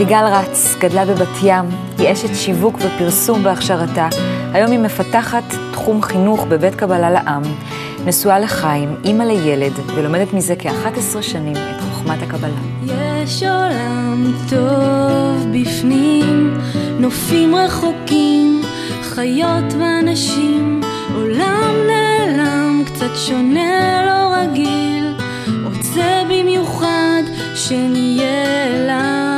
סיגל 0.00 0.24
רץ, 0.24 0.76
גדלה 0.78 1.04
בבת 1.04 1.28
ים, 1.42 1.64
היא 1.98 2.12
אשת 2.12 2.34
שיווק 2.34 2.74
ופרסום 2.74 3.42
בהכשרתה. 3.42 4.08
היום 4.52 4.70
היא 4.70 4.78
מפתחת 4.78 5.42
תחום 5.72 6.02
חינוך 6.02 6.44
בבית 6.48 6.74
קבלה 6.74 7.10
לעם, 7.10 7.42
נשואה 8.06 8.38
לחיים, 8.38 8.96
אימא 9.04 9.22
לילד, 9.22 9.72
ולומדת 9.94 10.32
מזה 10.32 10.54
כ-11 10.58 11.22
שנים 11.22 11.52
את 11.52 11.80
חוכמת 11.80 12.22
הקבלה. 12.22 12.60
יש 12.84 13.42
עולם 13.42 14.32
טוב 14.48 15.46
בפנים, 15.52 16.58
נופים 16.98 17.54
רחוקים, 17.54 18.62
חיות 19.02 19.74
ואנשים, 19.80 20.80
עולם 21.14 21.74
נעלם, 21.86 22.82
קצת 22.86 23.16
שונה, 23.16 24.02
לא 24.06 24.36
רגיל, 24.36 25.14
רוצה 25.64 26.22
במיוחד 26.28 27.22
שנהיה 27.54 28.66
אליו 28.66 29.29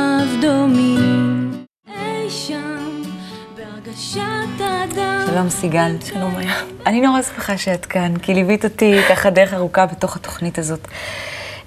שלום 5.25 5.49
סיגל. 5.49 5.95
שלום 6.05 6.35
היה. 6.37 6.53
אני 6.85 7.01
נורא 7.01 7.21
שמחה 7.21 7.57
שאת 7.57 7.85
כאן, 7.85 8.17
כי 8.17 8.33
ליווית 8.33 8.63
אותי 8.63 8.99
ככה 9.09 9.29
דרך 9.29 9.53
ארוכה 9.53 9.85
בתוך 9.85 10.15
התוכנית 10.15 10.59
הזאת. 10.59 10.87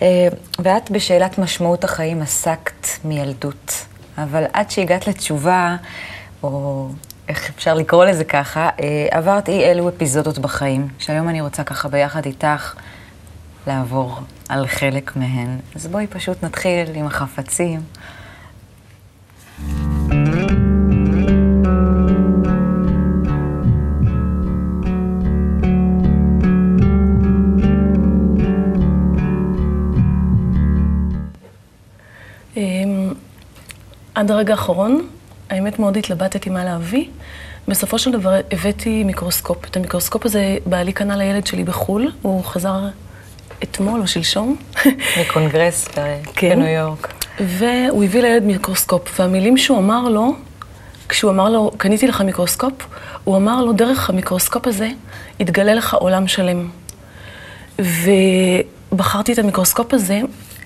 אה, 0.02 0.28
ואת 0.59 0.91
בשאלת 0.91 1.38
משמעות 1.38 1.84
החיים 1.84 2.22
עסקת 2.22 2.86
מילדות, 3.05 3.86
אבל 4.19 4.45
עד 4.52 4.70
שהגעת 4.70 5.09
לתשובה, 5.09 5.77
או 6.42 6.88
איך 7.28 7.50
אפשר 7.56 7.74
לקרוא 7.74 8.05
לזה 8.05 8.24
ככה, 8.24 8.69
אה, 8.80 9.06
עברת 9.10 9.48
אי 9.48 9.64
אלו 9.64 9.88
אפיזודות 9.88 10.38
בחיים, 10.38 10.88
שהיום 10.98 11.28
אני 11.28 11.41
רוצה 11.41 11.64
ככה 11.64 11.88
ביחד 11.88 12.27
איתך 12.27 12.74
לעבור 13.66 14.19
על 14.48 14.66
חלק 14.66 15.16
מהן. 15.16 15.58
אז 15.74 15.86
בואי 15.86 16.06
פשוט 16.06 16.44
נתחיל 16.44 16.88
עם 16.94 17.06
החפצים. 17.06 17.81
עד 34.17 34.31
הרגע 34.31 34.53
האחרון, 34.53 35.09
האמת 35.50 35.78
מאוד 35.78 35.97
התלבטתי 35.97 36.50
מה 36.50 36.64
להביא. 36.64 37.05
בסופו 37.69 37.98
של 37.98 38.12
דבר 38.12 38.41
הבאתי 38.50 39.05
מיקרוסקופ. 39.05 39.64
את 39.64 39.77
המיקרוסקופ 39.77 40.27
הזה 40.27 40.56
בעלי 40.67 40.92
קנה 40.92 41.17
לילד 41.17 41.47
שלי 41.47 41.64
בחו"ל, 41.64 42.12
הוא 42.22 42.44
חזר 42.44 42.81
אתמול 43.62 44.00
או 44.00 44.06
שלשום. 44.06 44.56
מקונגרס 45.20 45.89
כן. 46.34 46.56
בניו 46.56 46.69
יורק. 46.69 47.12
והוא 47.41 48.05
הביא 48.05 48.22
לילד 48.22 48.42
מיקרוסקופ, 48.42 49.20
והמילים 49.20 49.56
שהוא 49.56 49.78
אמר 49.78 50.09
לו, 50.09 50.34
כשהוא 51.09 51.31
אמר 51.31 51.48
לו, 51.48 51.70
קניתי 51.77 52.06
לך 52.06 52.20
מיקרוסקופ, 52.20 52.72
הוא 53.25 53.37
אמר 53.37 53.64
לו, 53.64 53.72
דרך 53.72 54.11
המיקרוסקופ 54.11 54.67
הזה 54.67 54.89
יתגלה 55.41 55.75
לך 55.75 55.94
עולם 55.94 56.28
שלם. 56.28 56.69
ובחרתי 57.78 59.33
את 59.33 59.39
המיקרוסקופ 59.39 59.94
הזה, 59.94 60.20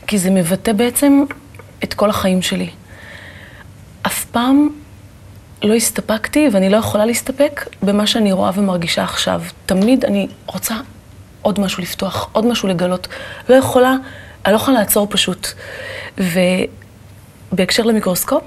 כי 0.06 0.18
זה 0.18 0.30
מבטא 0.30 0.72
בעצם 0.72 1.24
את 1.84 1.94
כל 1.94 2.10
החיים 2.10 2.42
שלי. 2.42 2.70
אף 4.06 4.24
פעם 4.24 4.68
לא 5.62 5.74
הסתפקתי, 5.74 6.48
ואני 6.52 6.68
לא 6.70 6.76
יכולה 6.76 7.06
להסתפק 7.06 7.68
במה 7.82 8.06
שאני 8.06 8.32
רואה 8.32 8.50
ומרגישה 8.54 9.02
עכשיו. 9.02 9.42
תמיד 9.66 10.04
אני 10.04 10.28
רוצה 10.46 10.74
עוד 11.42 11.60
משהו 11.60 11.82
לפתוח, 11.82 12.28
עוד 12.32 12.46
משהו 12.46 12.68
לגלות. 12.68 13.08
לא 13.48 13.54
יכולה, 13.54 13.94
אני 14.46 14.52
לא 14.52 14.56
יכולה 14.56 14.78
לעצור 14.78 15.06
פשוט. 15.10 15.48
ובהקשר 16.18 17.82
למיקרוסקופ, 17.82 18.42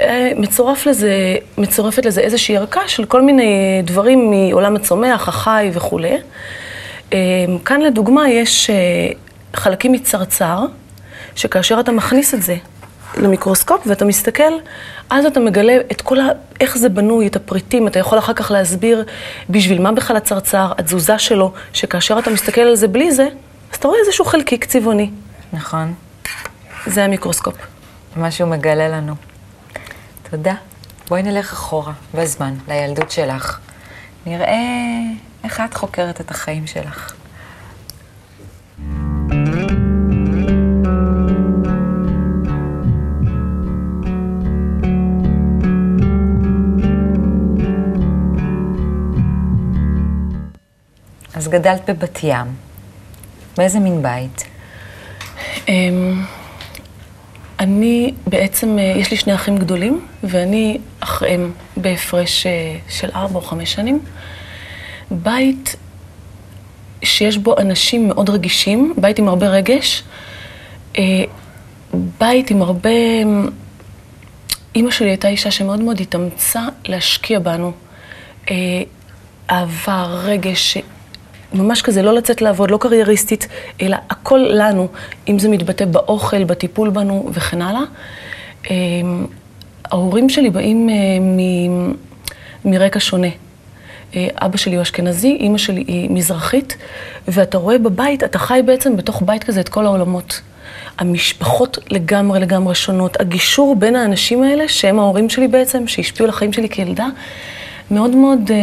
אה, 0.00 0.32
מצורף 0.36 0.86
לזה, 0.86 1.36
מצורפת 1.58 2.06
לזה 2.06 2.20
איזושהי 2.20 2.56
ערכה 2.56 2.88
של 2.88 3.04
כל 3.04 3.22
מיני 3.22 3.80
דברים 3.84 4.30
מעולם 4.30 4.76
הצומח, 4.76 5.28
החי 5.28 5.70
וכולי. 5.72 6.16
אה, 7.12 7.18
כאן 7.64 7.80
לדוגמה 7.80 8.28
יש 8.28 8.70
אה, 8.70 8.76
חלקים 9.54 9.92
מצרצר, 9.92 10.64
שכאשר 11.34 11.80
אתה 11.80 11.92
מכניס 11.92 12.34
את 12.34 12.42
זה 12.42 12.56
למיקרוסקופ 13.16 13.86
ואתה 13.86 14.04
מסתכל, 14.04 14.52
אז 15.10 15.26
אתה 15.26 15.40
מגלה 15.40 15.76
את 15.92 16.00
כל 16.00 16.20
ה... 16.20 16.28
איך 16.60 16.78
זה 16.78 16.88
בנוי, 16.88 17.26
את 17.26 17.36
הפריטים, 17.36 17.86
אתה 17.86 17.98
יכול 17.98 18.18
אחר 18.18 18.32
כך 18.32 18.50
להסביר 18.50 19.04
בשביל 19.50 19.82
מה 19.82 19.92
בכלל 19.92 20.16
הצרצר, 20.16 20.72
התזוזה 20.78 21.18
שלו, 21.18 21.52
שכאשר 21.72 22.18
אתה 22.18 22.30
מסתכל 22.30 22.60
על 22.60 22.74
זה 22.74 22.88
בלי 22.88 23.12
זה, 23.12 23.28
אז 23.72 23.76
אתה 23.76 23.88
רואה 23.88 24.00
איזשהו 24.00 24.24
חלקיק 24.24 24.64
צבעוני. 24.64 25.10
נכון? 25.52 25.94
זה 26.86 27.04
המיקרוסקופ. 27.04 27.54
מה 28.16 28.30
שהוא 28.30 28.48
מגלה 28.48 28.88
לנו. 28.88 29.14
תודה. 30.30 30.54
בואי 31.08 31.22
נלך 31.22 31.52
אחורה, 31.52 31.92
בזמן, 32.14 32.54
לילדות 32.68 33.10
שלך. 33.10 33.58
נראה 34.26 34.56
איך 35.44 35.62
את 35.64 35.74
חוקרת 35.74 36.20
את 36.20 36.30
החיים 36.30 36.66
שלך. 36.66 37.12
אז 51.34 51.48
גדלת 51.48 51.90
בבת 51.90 52.18
ים. 52.22 52.46
באיזה 53.56 53.80
מין 53.80 54.02
בית? 54.02 54.44
אמ, 55.68 56.22
אני 57.58 58.14
בעצם, 58.26 58.78
אה, 58.78 58.94
יש 58.96 59.10
לי 59.10 59.16
שני 59.16 59.34
אחים 59.34 59.58
גדולים, 59.58 60.06
ואני 60.22 60.78
אחריהם 61.00 61.52
בהפרש 61.76 62.46
אה, 62.46 62.76
של 62.88 63.08
ארבע 63.14 63.36
או 63.36 63.40
חמש 63.40 63.72
שנים. 63.72 64.00
בית 65.10 65.76
שיש 67.02 67.36
בו 67.36 67.58
אנשים 67.58 68.08
מאוד 68.08 68.30
רגישים, 68.30 68.94
בית 68.96 69.18
עם 69.18 69.28
הרבה 69.28 69.48
רגש, 69.48 70.02
אה, 70.98 71.24
בית 72.18 72.50
עם 72.50 72.62
הרבה... 72.62 72.90
אימא 74.74 74.90
שלי 74.90 75.08
הייתה 75.08 75.28
אישה 75.28 75.50
שמאוד 75.50 75.80
מאוד 75.80 76.00
התאמצה 76.00 76.60
להשקיע 76.84 77.38
בנו. 77.38 77.72
אה, 78.50 78.82
אהבה, 79.50 80.04
רגש, 80.04 80.78
ממש 81.54 81.82
כזה, 81.82 82.02
לא 82.02 82.14
לצאת 82.14 82.42
לעבוד, 82.42 82.70
לא 82.70 82.76
קרייריסטית, 82.76 83.48
אלא 83.82 83.96
הכל 84.10 84.46
לנו, 84.50 84.88
אם 85.28 85.38
זה 85.38 85.48
מתבטא 85.48 85.84
באוכל, 85.84 86.44
בטיפול 86.44 86.90
בנו 86.90 87.30
וכן 87.32 87.62
הלאה. 87.62 87.82
אה, 88.70 88.76
ההורים 89.84 90.28
שלי 90.28 90.50
באים 90.50 90.88
אה, 90.90 90.94
מ- 91.20 91.92
מרקע 92.64 93.00
שונה. 93.00 93.28
אה, 94.16 94.28
אבא 94.36 94.56
שלי 94.56 94.74
הוא 94.74 94.82
אשכנזי, 94.82 95.36
אימא 95.40 95.58
שלי 95.58 95.84
היא 95.86 96.10
מזרחית, 96.10 96.76
ואתה 97.28 97.58
רואה 97.58 97.78
בבית, 97.78 98.24
אתה 98.24 98.38
חי 98.38 98.60
בעצם 98.66 98.96
בתוך 98.96 99.22
בית 99.26 99.44
כזה 99.44 99.60
את 99.60 99.68
כל 99.68 99.86
העולמות. 99.86 100.40
המשפחות 100.98 101.78
לגמרי 101.90 102.40
לגמרי 102.40 102.74
שונות, 102.74 103.20
הגישור 103.20 103.76
בין 103.76 103.96
האנשים 103.96 104.42
האלה, 104.42 104.68
שהם 104.68 104.98
ההורים 104.98 105.30
שלי 105.30 105.48
בעצם, 105.48 105.86
שהשפיעו 105.86 106.24
על 106.24 106.30
החיים 106.30 106.52
שלי 106.52 106.68
כילדה, 106.68 107.06
מאוד 107.90 108.10
מאוד 108.10 108.50
אה, 108.50 108.56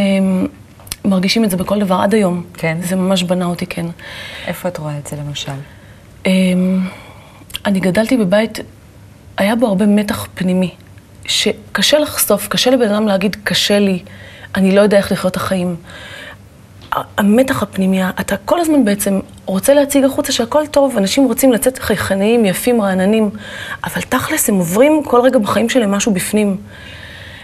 מרגישים 1.06 1.44
את 1.44 1.50
זה 1.50 1.58
בכל 1.58 1.80
דבר 1.80 1.96
עד 1.96 2.14
היום. 2.14 2.44
כן? 2.54 2.78
זה 2.82 2.96
ממש 2.96 3.24
בנה 3.24 3.46
אותי, 3.46 3.66
כן. 3.66 3.86
איפה 4.48 4.68
את 4.68 4.78
רואה 4.78 4.98
את 4.98 5.08
זה 5.08 5.18
למשל? 5.18 5.52
אמ, 6.26 6.80
אני 7.66 7.80
גדלתי 7.80 8.18
בבית, 8.18 8.60
היה 9.38 9.56
בו 9.56 9.68
הרבה 9.68 9.86
מתח 9.86 10.28
פנימי, 10.36 10.72
שקשה 11.26 12.00
לחשוף, 12.00 12.48
קשה 12.48 12.72
לבן 12.72 12.94
אדם 12.94 13.08
להגיד, 13.08 13.38
קשה 13.44 13.80
לי, 13.80 14.04
אני 14.56 14.76
לא 14.76 14.82
יודע 14.82 14.98
איך 14.98 15.12
לחיות 15.12 15.32
את 15.32 15.38
החיים. 15.38 15.76
המתח 17.18 17.64
הפנימי, 17.64 18.04
אתה 18.10 18.38
כל 18.38 18.60
הזמן 18.60 18.86
בעצם 18.86 19.20
רוצה 19.46 19.74
להציג 19.74 20.04
החוצה 20.04 20.32
שהכל 20.32 20.68
טוב, 20.68 20.98
אנשים 20.98 21.26
רוצים 21.26 21.54
לצאת 21.54 21.80
חייכניים, 21.80 22.46
יפים, 22.46 22.82
רעננים, 22.82 23.30
אבל 23.84 24.02
תכלס 24.02 24.50
הם 24.50 24.56
עוברים 24.56 25.04
כל 25.06 25.22
רגע 25.22 25.40
בחיים 25.40 25.70
שלהם 25.70 25.92
משהו 25.92 26.14
בפנים. 26.14 26.58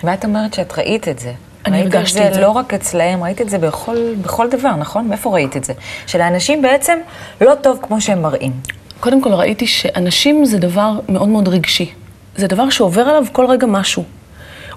ואת 0.04 0.26
אומרת 0.26 0.54
שאת 0.54 0.78
ראית 0.78 1.08
את 1.08 1.20
זה. 1.20 1.34
אני 1.66 1.82
ראית 1.82 1.96
הרגשתי 1.96 2.22
את 2.22 2.26
את 2.28 2.34
זה. 2.34 2.40
זה. 2.40 2.46
לא 2.46 2.52
רק 2.52 2.74
אצלהם, 2.74 3.24
ראית 3.24 3.42
את 3.42 3.50
זה 3.50 3.58
בכל, 3.58 3.98
בכל 4.22 4.50
דבר, 4.50 4.76
נכון? 4.76 5.08
מאיפה 5.08 5.30
ראית 5.30 5.58
את 5.58 5.64
זה? 5.64 5.74
שלאנשים 6.08 6.62
בעצם 6.62 6.98
לא 7.42 7.54
טוב 7.62 7.80
כמו 7.82 8.02
שהם 8.02 8.22
מראים. 8.22 8.52
קודם 9.00 9.22
כל 9.22 9.34
ראיתי 9.34 9.68
שאנשים 9.68 10.46
זה 10.46 10.58
דבר 10.58 10.92
מאוד 11.10 11.28
מאוד 11.30 11.48
רגשי. 11.48 11.92
זה 12.36 12.48
דבר 12.48 12.70
שעובר 12.70 13.02
עליו 13.02 13.26
כל 13.32 13.46
רגע 13.46 13.68
משהו. 13.68 14.04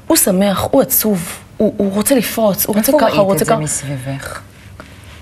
הוא 0.06 0.16
שמח, 0.16 0.68
הוא 0.70 0.82
עצוב, 0.82 1.38
הוא, 1.56 1.74
הוא 1.76 1.92
רוצה 1.92 2.14
לפרוץ, 2.14 2.66
הוא 2.66 2.76
רוצה 2.76 2.92
איפה 2.92 2.98
ככה, 2.98 3.08
הוא 3.08 3.16
ראית 3.16 3.28
רוצה 3.28 3.42
את 3.42 3.46
זה 3.46 3.52
ככה. 3.52 3.60
מסביבך? 3.60 4.40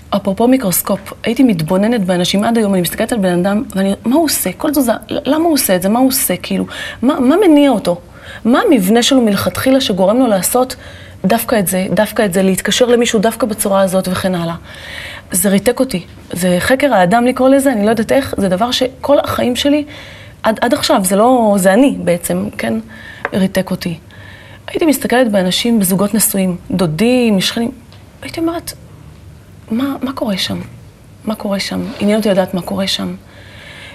אפרופו 0.09 0.47
מיקרוסקופ, 0.47 1.13
הייתי 1.23 1.43
מתבוננת 1.43 2.05
באנשים 2.05 2.43
עד 2.43 2.57
היום, 2.57 2.73
אני 2.73 2.81
מסתכלת 2.81 3.11
על 3.11 3.19
בן 3.19 3.39
אדם, 3.39 3.63
ואני, 3.75 3.93
מה 4.05 4.15
הוא 4.15 4.25
עושה? 4.25 4.49
כל 4.57 4.71
תזוזה, 4.71 4.91
למה 5.09 5.45
הוא 5.45 5.53
עושה 5.53 5.75
את 5.75 5.81
זה? 5.81 5.89
מה 5.89 5.99
הוא 5.99 6.07
עושה? 6.07 6.37
כאילו, 6.37 6.65
מה, 7.01 7.19
מה 7.19 7.35
מניע 7.47 7.69
אותו? 7.69 8.01
מה 8.45 8.59
המבנה 8.67 9.03
שלו 9.03 9.21
מלכתחילה 9.21 9.81
שגורם 9.81 10.17
לו 10.17 10.27
לעשות 10.27 10.75
דווקא 11.25 11.59
את 11.59 11.67
זה, 11.67 11.85
דווקא 11.91 12.25
את 12.25 12.33
זה, 12.33 12.43
להתקשר 12.43 12.85
למישהו 12.85 13.19
דווקא 13.19 13.47
בצורה 13.47 13.81
הזאת 13.81 14.07
וכן 14.07 14.35
הלאה? 14.35 14.55
זה 15.31 15.49
ריתק 15.49 15.79
אותי. 15.79 16.05
זה 16.31 16.57
חקר 16.59 16.93
האדם 16.93 17.25
לקרוא 17.25 17.49
לזה, 17.49 17.71
אני 17.71 17.85
לא 17.85 17.89
יודעת 17.89 18.11
איך, 18.11 18.35
זה 18.37 18.49
דבר 18.49 18.71
שכל 18.71 19.19
החיים 19.19 19.55
שלי 19.55 19.85
עד, 20.43 20.59
עד 20.61 20.73
עכשיו, 20.73 21.01
זה 21.05 21.15
לא, 21.15 21.55
זה 21.57 21.73
אני 21.73 21.97
בעצם, 22.03 22.49
כן, 22.57 22.73
ריתק 23.33 23.71
אותי. 23.71 23.97
הייתי 24.67 24.85
מסתכלת 24.85 25.31
באנשים, 25.31 25.79
בזוגות 25.79 26.13
נשואים, 26.13 26.57
דודים, 26.71 27.41
שכנים, 27.41 27.71
הייתי 28.21 28.39
אומרת, 28.39 28.73
מה, 29.71 29.95
מה 30.01 30.13
קורה 30.13 30.37
שם? 30.37 30.59
מה 31.25 31.35
קורה 31.35 31.59
שם? 31.59 31.81
עניין 31.99 32.17
אותי 32.17 32.29
לדעת 32.29 32.53
מה 32.53 32.61
קורה 32.61 32.87
שם. 32.87 33.15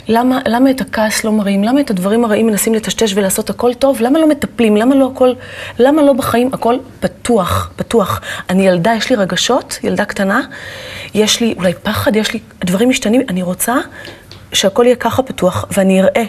למה, 0.08 0.40
למה 0.46 0.70
את 0.70 0.80
הכעס 0.80 1.24
לא 1.24 1.32
מראים? 1.32 1.64
למה 1.64 1.80
את 1.80 1.90
הדברים 1.90 2.24
הרעים 2.24 2.46
מנסים 2.46 2.74
לטשטש 2.74 3.12
ולעשות 3.14 3.50
הכל 3.50 3.74
טוב? 3.74 4.00
למה 4.00 4.18
לא 4.18 4.28
מטפלים? 4.28 4.76
למה 4.76 4.94
לא 4.94 5.10
הכל, 5.14 5.32
למה 5.78 6.02
לא 6.02 6.12
בחיים 6.12 6.50
הכל 6.52 6.76
פתוח, 7.00 7.70
פתוח? 7.76 8.20
אני 8.50 8.66
ילדה, 8.66 8.92
יש 8.96 9.10
לי 9.10 9.16
רגשות, 9.16 9.78
ילדה 9.82 10.04
קטנה, 10.04 10.40
יש 11.14 11.40
לי 11.40 11.54
אולי 11.56 11.72
פחד, 11.82 12.16
יש 12.16 12.32
לי, 12.32 12.40
דברים 12.64 12.88
משתנים, 12.88 13.22
אני 13.28 13.42
רוצה 13.42 13.76
שהכל 14.52 14.82
יהיה 14.86 14.96
ככה 14.96 15.22
פתוח, 15.22 15.64
ואני 15.70 16.00
אראה 16.00 16.24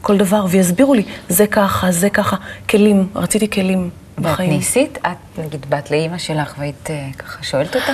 כל 0.00 0.16
דבר, 0.16 0.46
ויסבירו 0.48 0.94
לי, 0.94 1.02
זה 1.28 1.46
ככה, 1.46 1.92
זה 1.92 2.10
ככה, 2.10 2.36
כלים, 2.70 3.08
רציתי 3.14 3.50
כלים 3.50 3.90
בחיים. 4.18 4.50
ואת 4.50 4.58
ניסית? 4.58 4.98
את, 4.98 5.38
נגיד, 5.38 5.66
באת 5.68 5.90
לאימא 5.90 6.18
שלך 6.18 6.54
והיית 6.58 6.90
אה, 6.90 7.08
ככה 7.18 7.42
שואלת 7.42 7.76
אותה? 7.76 7.92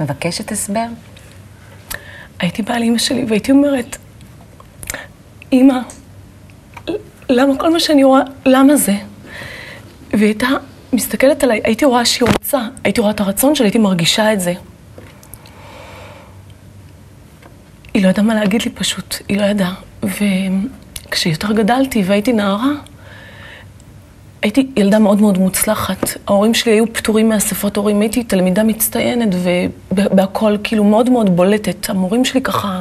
מבקשת 0.00 0.52
הסבר? 0.52 0.86
הייתי 2.40 2.62
באה 2.62 2.78
לאימא 2.78 2.98
שלי 2.98 3.24
והייתי 3.28 3.52
אומרת, 3.52 3.96
אימא, 5.52 5.78
למה 7.28 7.58
כל 7.58 7.72
מה 7.72 7.80
שאני 7.80 8.04
רואה, 8.04 8.22
למה 8.46 8.76
זה? 8.76 8.94
והיא 10.12 10.24
הייתה 10.24 10.48
מסתכלת 10.92 11.44
עליי, 11.44 11.60
הייתי 11.64 11.84
רואה 11.84 12.04
שהיא 12.04 12.28
רוצה, 12.32 12.60
הייתי 12.84 13.00
רואה 13.00 13.12
את 13.12 13.20
הרצון 13.20 13.54
שלי, 13.54 13.66
הייתי 13.66 13.78
מרגישה 13.78 14.32
את 14.32 14.40
זה. 14.40 14.54
היא 17.94 18.02
לא 18.02 18.08
ידעה 18.08 18.24
מה 18.24 18.34
להגיד 18.34 18.62
לי 18.62 18.70
פשוט, 18.70 19.16
היא 19.28 19.40
לא 19.40 19.44
ידעה. 19.44 19.74
וכשיותר 21.08 21.52
גדלתי 21.52 22.02
והייתי 22.06 22.32
נערה, 22.32 22.72
הייתי 24.42 24.70
ילדה 24.76 24.98
מאוד 24.98 25.20
מאוד 25.20 25.38
מוצלחת. 25.38 26.08
ההורים 26.26 26.54
שלי 26.54 26.72
היו 26.72 26.92
פטורים 26.92 27.28
מאספות 27.28 27.76
הורים, 27.76 28.00
הייתי 28.00 28.24
תלמידה 28.24 28.62
מצטיינת 28.62 29.28
ובהכל 29.92 30.56
כאילו 30.64 30.84
מאוד 30.84 31.10
מאוד 31.10 31.36
בולטת. 31.36 31.90
המורים 31.90 32.24
שלי 32.24 32.40
ככה 32.42 32.80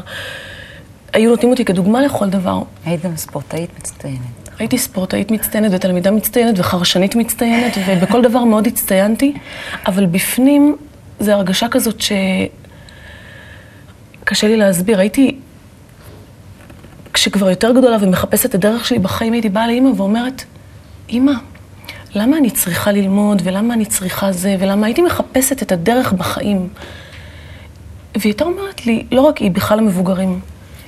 היו 1.18 1.30
נותנים 1.30 1.52
אותי 1.52 1.66
כדוגמה 1.66 2.02
לכל 2.02 2.30
דבר. 2.30 2.62
היית 2.86 3.06
גם 3.06 3.18
ספורטאית 3.18 3.70
מצטיינת. 3.80 4.20
הייתי 4.60 4.78
ספורטאית 4.78 5.32
מצטיינת 5.32 5.72
ותלמידה 5.74 6.12
מצטיינת 6.12 6.60
וחרשנית 6.60 7.16
מצטיינת 7.16 7.74
ובכל 7.88 8.22
דבר 8.22 8.44
מאוד 8.44 8.68
הצטיינתי, 8.68 9.34
אבל 9.88 10.06
בפנים 10.06 10.76
זה 11.20 11.34
הרגשה 11.34 11.68
כזאת 11.68 12.02
ש... 12.02 12.12
קשה 14.24 14.48
לי 14.48 14.58
להסביר. 14.58 15.00
הייתי, 15.00 15.38
כשכבר 17.14 17.50
יותר 17.50 17.72
גדולה 17.72 17.98
ומחפשת 18.02 18.46
את 18.46 18.56
הדרך 18.56 18.86
שלי 18.86 19.00
בחיים, 19.00 19.34
הייתי 19.34 19.50
באה 19.50 19.68
לאימא 19.68 19.90
ואומרת, 19.98 20.44
אימא, 21.10 21.34
למה 22.16 22.38
אני 22.38 22.50
צריכה 22.50 22.92
ללמוד, 22.92 23.42
ולמה 23.46 23.74
אני 23.74 23.86
צריכה 23.86 24.32
זה, 24.32 24.56
ולמה 24.60 24.86
הייתי 24.86 25.02
מחפשת 25.02 25.62
את 25.62 25.72
הדרך 25.72 26.14
בחיים. 26.14 26.70
והיא 28.16 28.32
הייתה 28.32 28.44
אומרת 28.44 28.86
לי, 28.86 29.06
לא 29.12 29.22
רק 29.22 29.38
היא, 29.38 29.52
בכלל 29.52 29.80
המבוגרים, 29.80 30.40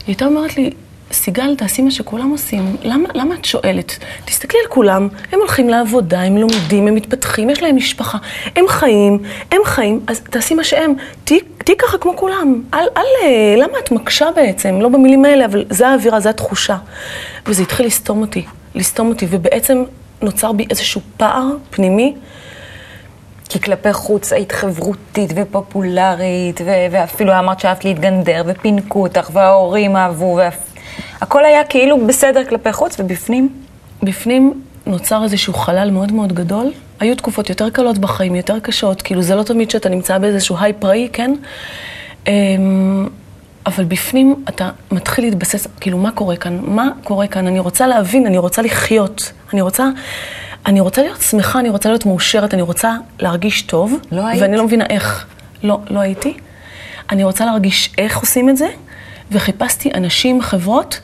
היא 0.09 0.13
הייתה 0.13 0.25
אומרת 0.25 0.57
לי, 0.57 0.69
סיגל, 1.11 1.55
תעשי 1.55 1.81
מה 1.81 1.91
שכולם 1.91 2.29
עושים. 2.29 2.75
למה, 2.83 3.09
למה 3.13 3.35
את 3.35 3.45
שואלת? 3.45 3.97
תסתכלי 4.25 4.59
על 4.63 4.67
כולם, 4.69 5.07
הם 5.31 5.39
הולכים 5.39 5.69
לעבודה, 5.69 6.21
הם 6.21 6.37
לומדים, 6.37 6.87
הם 6.87 6.95
מתפתחים, 6.95 7.49
יש 7.49 7.63
להם 7.63 7.75
משפחה, 7.75 8.17
הם 8.55 8.65
חיים, 8.67 9.19
הם 9.51 9.61
חיים, 9.65 9.99
אז 10.07 10.19
תעשי 10.19 10.53
מה 10.53 10.63
שהם. 10.63 10.93
תהיי 11.23 11.77
ככה 11.77 11.97
כמו 11.97 12.15
כולם. 12.15 12.61
אל, 12.73 12.87
אל, 12.97 13.03
למה 13.57 13.79
את 13.83 13.91
מקשה 13.91 14.25
בעצם? 14.35 14.81
לא 14.81 14.89
במילים 14.89 15.25
האלה, 15.25 15.45
אבל 15.45 15.65
זה 15.69 15.87
האווירה, 15.87 16.19
זה 16.19 16.29
התחושה. 16.29 16.77
וזה 17.45 17.61
התחיל 17.61 17.85
לסתום 17.85 18.21
אותי, 18.21 18.45
לסתום 18.75 19.09
אותי, 19.09 19.27
ובעצם 19.29 19.83
נוצר 20.21 20.51
בי 20.51 20.65
איזשהו 20.69 21.01
פער 21.17 21.47
פנימי. 21.69 22.15
כי 23.49 23.61
כלפי 23.61 23.93
חוץ 23.93 24.33
היית 24.33 24.51
חברותית 24.51 25.31
ופופולרית, 25.35 26.61
ו- 26.65 26.85
ואפילו 26.91 27.39
אמרת 27.39 27.59
שאהבת 27.59 27.85
להתגנדר, 27.85 28.43
ופינקו 28.45 29.01
אותך, 29.01 29.29
וההורים 29.33 29.95
אהבו, 29.95 30.39
והכל 31.21 31.45
היה 31.45 31.63
כאילו 31.63 32.07
בסדר 32.07 32.45
כלפי 32.45 32.73
חוץ, 32.73 32.99
ובפנים? 32.99 33.49
בפנים 34.03 34.61
נוצר 34.85 35.23
איזשהו 35.23 35.53
חלל 35.53 35.91
מאוד 35.91 36.11
מאוד 36.11 36.33
גדול. 36.33 36.71
היו 36.99 37.15
תקופות 37.15 37.49
יותר 37.49 37.69
קלות 37.69 37.97
בחיים, 37.97 38.35
יותר 38.35 38.59
קשות, 38.59 39.01
כאילו 39.01 39.21
זה 39.21 39.35
לא 39.35 39.43
תמיד 39.43 39.69
שאתה 39.71 39.89
נמצא 39.89 40.17
באיזשהו 40.17 40.55
היי 40.59 40.73
פראי, 40.73 41.09
כן? 41.13 41.33
אמ, 42.27 43.07
אבל 43.65 43.83
בפנים 43.83 44.43
אתה 44.49 44.69
מתחיל 44.91 45.25
להתבסס, 45.25 45.67
כאילו, 45.79 45.97
מה 45.97 46.11
קורה 46.11 46.35
כאן? 46.35 46.59
מה 46.63 46.89
קורה 47.03 47.27
כאן? 47.27 47.47
אני 47.47 47.59
רוצה 47.59 47.87
להבין, 47.87 48.25
אני 48.25 48.37
רוצה 48.37 48.61
לחיות. 48.61 49.31
אני 49.53 49.61
רוצה, 49.61 49.89
אני 50.65 50.79
רוצה 50.79 51.01
להיות 51.01 51.21
שמחה, 51.21 51.59
אני 51.59 51.69
רוצה 51.69 51.89
להיות 51.89 52.05
מאושרת, 52.05 52.53
אני 52.53 52.61
רוצה 52.61 52.95
להרגיש 53.19 53.61
טוב. 53.61 53.99
לא 54.11 54.27
היית? 54.27 54.41
ואני 54.41 54.57
לא 54.57 54.65
מבינה 54.65 54.85
איך. 54.89 55.25
לא, 55.63 55.79
לא 55.89 55.99
הייתי. 55.99 56.33
אני 57.11 57.23
רוצה 57.23 57.45
להרגיש 57.45 57.93
איך 57.97 58.17
עושים 58.17 58.49
את 58.49 58.57
זה, 58.57 58.67
וחיפשתי 59.31 59.91
אנשים, 59.93 60.41
חברות, 60.41 60.99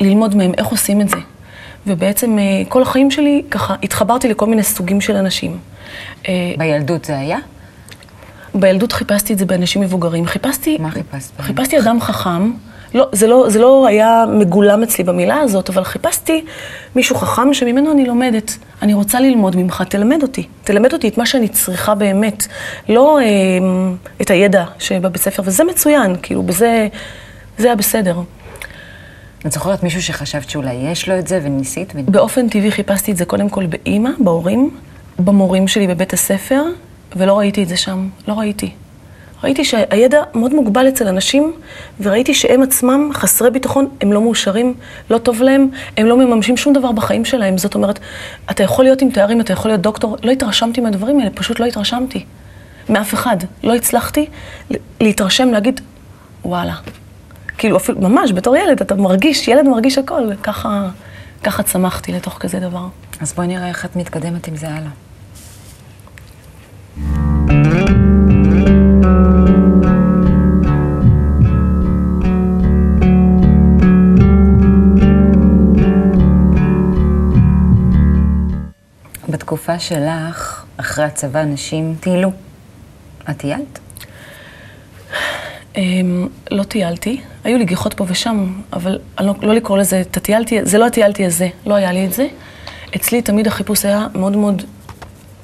ללמוד 0.00 0.36
מהם 0.36 0.52
איך 0.58 0.66
עושים 0.66 1.00
את 1.00 1.08
זה. 1.08 1.16
ובעצם 1.86 2.38
אה, 2.38 2.62
כל 2.68 2.82
החיים 2.82 3.10
שלי, 3.10 3.42
ככה, 3.50 3.74
התחברתי 3.82 4.28
לכל 4.28 4.46
מיני 4.46 4.62
סוגים 4.62 5.00
של 5.00 5.16
אנשים. 5.16 5.58
אה, 6.28 6.52
בילדות 6.58 7.04
זה 7.04 7.18
היה? 7.18 7.38
בילדות 8.54 8.92
חיפשתי 8.92 9.32
את 9.32 9.38
זה 9.38 9.46
באנשים 9.46 9.82
מבוגרים. 9.82 10.26
חיפשתי... 10.26 10.78
מה 10.80 10.90
חיפשת? 10.90 11.40
חיפשתי 11.40 11.78
אדם 11.78 12.00
חכם. 12.00 12.50
לא, 12.94 13.08
זה 13.12 13.26
לא, 13.26 13.44
זה 13.48 13.58
לא 13.58 13.86
היה 13.86 14.24
מגולם 14.28 14.82
אצלי 14.82 15.04
במילה 15.04 15.40
הזאת, 15.40 15.68
אבל 15.68 15.84
חיפשתי 15.84 16.44
מישהו 16.96 17.16
חכם 17.16 17.54
שממנו 17.54 17.92
אני 17.92 18.06
לומדת. 18.06 18.58
אני 18.82 18.94
רוצה 18.94 19.20
ללמוד 19.20 19.56
ממך, 19.56 19.82
תלמד 19.88 20.22
אותי. 20.22 20.46
תלמד 20.64 20.92
אותי 20.92 21.08
את 21.08 21.18
מה 21.18 21.26
שאני 21.26 21.48
צריכה 21.48 21.94
באמת. 21.94 22.46
לא 22.88 23.18
אה, 23.18 23.24
את 24.20 24.30
הידע 24.30 24.64
שבבית 24.78 25.22
ספר, 25.22 25.42
וזה 25.46 25.64
מצוין, 25.64 26.16
כאילו, 26.22 26.42
בזה... 26.42 26.88
זה 27.58 27.66
היה 27.66 27.76
בסדר. 27.76 28.20
את 29.46 29.52
זוכרת 29.52 29.82
מישהו 29.82 30.02
שחשבת 30.02 30.50
שאולי 30.50 30.74
יש 30.74 31.08
לו 31.08 31.18
את 31.18 31.26
זה 31.26 31.40
וניסית? 31.42 31.92
ו... 31.96 31.98
באופן 32.12 32.48
טבעי 32.48 32.70
חיפשתי 32.70 33.12
את 33.12 33.16
זה 33.16 33.24
קודם 33.24 33.48
כל 33.48 33.66
באימא, 33.66 34.10
בהורים, 34.18 34.70
במורים 35.18 35.68
שלי 35.68 35.86
בבית 35.86 36.12
הספר, 36.12 36.62
ולא 37.16 37.38
ראיתי 37.38 37.62
את 37.62 37.68
זה 37.68 37.76
שם. 37.76 38.08
לא 38.28 38.34
ראיתי. 38.34 38.70
ראיתי 39.44 39.64
שהידע 39.64 40.22
מאוד 40.34 40.54
מוגבל 40.54 40.88
אצל 40.88 41.08
אנשים, 41.08 41.52
וראיתי 42.00 42.34
שהם 42.34 42.62
עצמם 42.62 43.10
חסרי 43.12 43.50
ביטחון, 43.50 43.88
הם 44.00 44.12
לא 44.12 44.20
מאושרים, 44.20 44.74
לא 45.10 45.18
טוב 45.18 45.42
להם, 45.42 45.68
הם 45.96 46.06
לא 46.06 46.16
מממשים 46.16 46.56
שום 46.56 46.72
דבר 46.72 46.92
בחיים 46.92 47.24
שלהם. 47.24 47.58
זאת 47.58 47.74
אומרת, 47.74 47.98
אתה 48.50 48.62
יכול 48.62 48.84
להיות 48.84 49.02
עם 49.02 49.10
תארים, 49.10 49.40
אתה 49.40 49.52
יכול 49.52 49.70
להיות 49.70 49.80
דוקטור, 49.80 50.16
לא 50.22 50.30
התרשמתי 50.30 50.80
מהדברים 50.80 51.18
האלה, 51.18 51.30
פשוט 51.30 51.60
לא 51.60 51.64
התרשמתי. 51.64 52.24
מאף 52.88 53.14
אחד. 53.14 53.36
לא 53.62 53.74
הצלחתי 53.74 54.26
להתרשם, 55.00 55.48
להגיד, 55.48 55.80
וואלה, 56.44 56.74
כאילו, 57.58 57.76
אפילו, 57.76 58.00
ממש, 58.00 58.32
בתור 58.32 58.56
ילד, 58.56 58.80
אתה 58.80 58.94
מרגיש, 58.94 59.48
ילד 59.48 59.68
מרגיש 59.68 59.98
הכל, 59.98 60.28
ככה, 60.42 60.88
ככה 61.42 61.62
צמחתי 61.62 62.12
לתוך 62.12 62.38
כזה 62.40 62.60
דבר. 62.60 62.86
אז 63.20 63.32
בואי 63.32 63.46
נראה 63.46 63.68
איך 63.68 63.84
את 63.84 63.96
מתקדמת 63.96 64.48
עם 64.48 64.56
זה 64.56 64.68
הלאה. 64.68 65.03
בתקופה 79.64 79.78
שלך, 79.78 80.64
אחרי 80.76 81.04
הצבא, 81.04 81.44
נשים 81.44 81.96
טיילו. 82.00 82.32
את 83.30 83.38
טיילת? 83.38 83.78
Um, 85.74 85.78
לא 86.50 86.62
טיילתי, 86.62 87.20
היו 87.44 87.58
לי 87.58 87.64
גיחות 87.64 87.94
פה 87.94 88.04
ושם, 88.08 88.60
אבל 88.72 88.98
לא, 89.20 89.34
לא 89.42 89.54
לקרוא 89.54 89.78
לזה, 89.78 90.00
את 90.00 90.16
הטיילתי, 90.16 90.58
זה 90.64 90.78
לא 90.78 90.86
הטיילתי 90.86 91.26
הזה, 91.26 91.48
לא 91.66 91.74
היה 91.74 91.92
לי 91.92 92.06
את 92.06 92.12
זה. 92.12 92.26
אצלי 92.96 93.22
תמיד 93.22 93.46
החיפוש 93.46 93.84
היה 93.84 94.06
מאוד 94.14 94.36
מאוד 94.36 94.62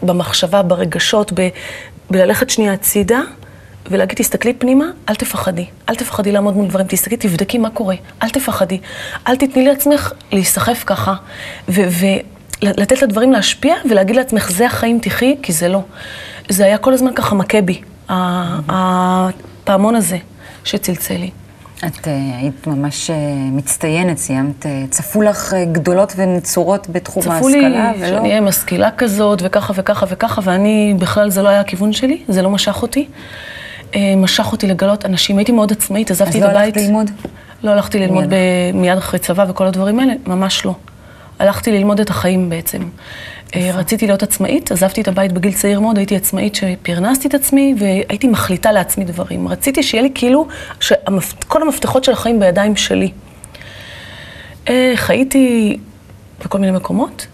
במחשבה, 0.03 0.63
ברגשות, 0.63 1.33
בללכת 2.11 2.51
שנייה 2.51 2.73
הצידה 2.73 3.21
ולהגיד, 3.91 4.19
תסתכלי 4.19 4.55
פנימה, 4.55 4.85
אל 5.09 5.15
תפחדי. 5.15 5.67
אל 5.89 5.95
תפחדי 5.95 6.33
לעמוד 6.33 6.57
מול 6.57 6.69
דברים, 6.69 6.87
תסתכלי, 6.87 7.17
תבדקי 7.17 7.59
מה 7.59 7.71
קורה, 7.71 7.95
אל 8.23 8.31
תפחדי. 8.31 8.81
אל 9.29 9.37
תתני 9.37 9.65
לעצמך 9.65 10.13
להיסחף 10.33 10.85
ככה, 10.87 11.15
ולתת 12.65 13.03
לדברים 13.03 13.33
להשפיע 13.33 13.75
ולהגיד 13.91 14.17
לעצמך, 14.17 14.51
זה 14.51 14.67
החיים, 14.67 14.99
תחי, 15.03 15.37
כי 15.43 15.53
זה 15.53 15.69
לא. 15.69 15.83
זה 16.49 16.65
היה 16.65 16.79
כל 16.79 16.93
הזמן 16.93 17.15
ככה 17.15 17.35
מכה 17.35 17.61
בי. 17.61 17.81
הפעמון 18.69 19.95
הזה 19.95 20.19
שצלצל 20.65 21.15
לי. 21.15 21.31
את 21.87 21.97
uh, 21.97 22.09
היית 22.41 22.67
ממש 22.67 23.11
uh, 23.11 23.13
מצטיינת, 23.53 24.19
סיימת, 24.19 24.67
uh, 24.67 24.69
צפו 24.91 25.23
לך 25.23 25.55
גדולות 25.73 26.13
ונצורות 26.17 26.87
בתחום 26.89 27.23
צפו 27.23 27.33
ההשכלה, 27.33 27.93
לי 27.93 27.99
ולא... 27.99 28.09
שאני 28.09 28.29
אהיה 28.29 28.41
משכילה 28.41 28.91
כזאת, 28.91 29.39
וככה 29.43 29.73
וככה 29.77 30.07
וככה, 30.09 30.41
ואני, 30.45 30.95
בכלל 30.99 31.31
זה 31.31 31.43
לא 31.43 31.49
היה 31.49 31.61
הכיוון 31.61 31.93
שלי, 31.93 32.23
זה 32.29 32.43
לא 32.43 32.51
משך 32.51 32.83
אותי. 32.83 33.07
אה, 33.95 34.15
משך 34.17 34.53
אותי 34.53 34.67
לגלות 34.67 35.07
אנשים. 35.07 35.39
הייתי 35.39 35.53
מאוד 35.53 35.73
עצמאית, 35.73 36.11
עזבתי 36.11 36.31
את 36.31 36.37
אז 36.37 36.43
לא 36.43 36.49
הבית. 36.49 36.77
הלכת 36.77 36.89
ללמוד? 36.89 37.11
לא 37.63 37.71
הלכתי 37.71 37.99
ללמוד 37.99 38.25
מיד 38.75 38.99
אחרי 38.99 39.19
צבא 39.19 39.47
וכל 39.49 39.67
הדברים 39.67 40.01
האלה, 40.01 40.13
ממש 40.27 40.65
לא. 40.65 40.75
הלכתי 41.41 41.73
ללמוד 41.73 42.01
את 42.01 42.11
החיים 42.11 42.51
בעצם. 42.51 42.83
אה, 43.57 43.71
רציתי 43.75 44.07
להיות 44.07 44.23
עצמאית, 44.23 44.73
עזבתי 44.73 45.01
את 45.01 45.09
הבית 45.09 45.33
בגיל 45.33 45.53
צעיר 45.53 45.81
מאוד, 45.81 45.97
הייתי 45.97 46.17
עצמאית 46.17 46.55
שפרנסתי 46.55 47.29
את 47.29 47.35
עצמי 47.35 47.75
והייתי 47.79 48.29
מחליטה 48.29 48.73
לעצמי 48.73 49.05
דברים. 49.05 49.49
רציתי 49.49 49.83
שיהיה 49.83 50.03
לי 50.03 50.11
כאילו, 50.15 50.47
שכל 50.81 51.63
המפתחות 51.63 52.05
של 52.05 52.13
החיים 52.13 52.41
בידיים 52.41 52.77
שלי. 52.77 53.11
אה, 54.69 54.93
חייתי 54.95 55.77
בכל 56.45 56.59
מיני 56.59 56.73
מקומות, 56.73 57.27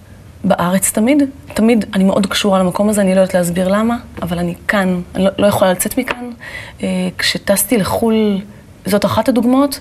בארץ 0.45 0.93
תמיד, 0.93 1.23
תמיד 1.55 1.85
אני 1.95 2.05
מאוד 2.05 2.27
קשורה 2.27 2.59
למקום 2.59 2.89
הזה, 2.89 3.01
אני 3.01 3.15
לא 3.15 3.21
יודעת 3.21 3.35
להסביר 3.35 3.69
למה, 3.69 3.97
אבל 4.23 4.39
אני 4.39 4.55
כאן, 4.69 5.01
אני 5.15 5.25
לא, 5.25 5.31
לא 5.39 5.47
יכולה 5.47 5.73
לצאת 5.73 5.99
מכאן. 5.99 6.31
אה, 6.83 7.09
כשטסתי 7.19 7.79
לחו"ל, 7.79 8.41
זאת 8.85 9.05
אחת 9.05 9.29
הדוגמאות, 9.29 9.81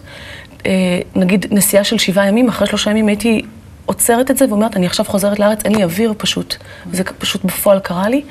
נגיד 1.15 1.45
נסיעה 1.51 1.83
של 1.83 1.97
שבעה 1.97 2.27
ימים, 2.27 2.47
אחרי 2.47 2.67
שלושה 2.67 2.91
ימים 2.91 3.07
הייתי 3.07 3.41
עוצרת 3.85 4.31
את 4.31 4.37
זה 4.37 4.45
ואומרת, 4.49 4.75
אני 4.75 4.85
עכשיו 4.85 5.05
חוזרת 5.05 5.39
לארץ, 5.39 5.65
אין 5.65 5.75
לי 5.75 5.83
אוויר 5.83 6.13
פשוט, 6.17 6.55
זה 6.91 7.03
פשוט 7.03 7.43
בפועל 7.45 7.79
קרה 7.79 8.09
לי, 8.09 8.21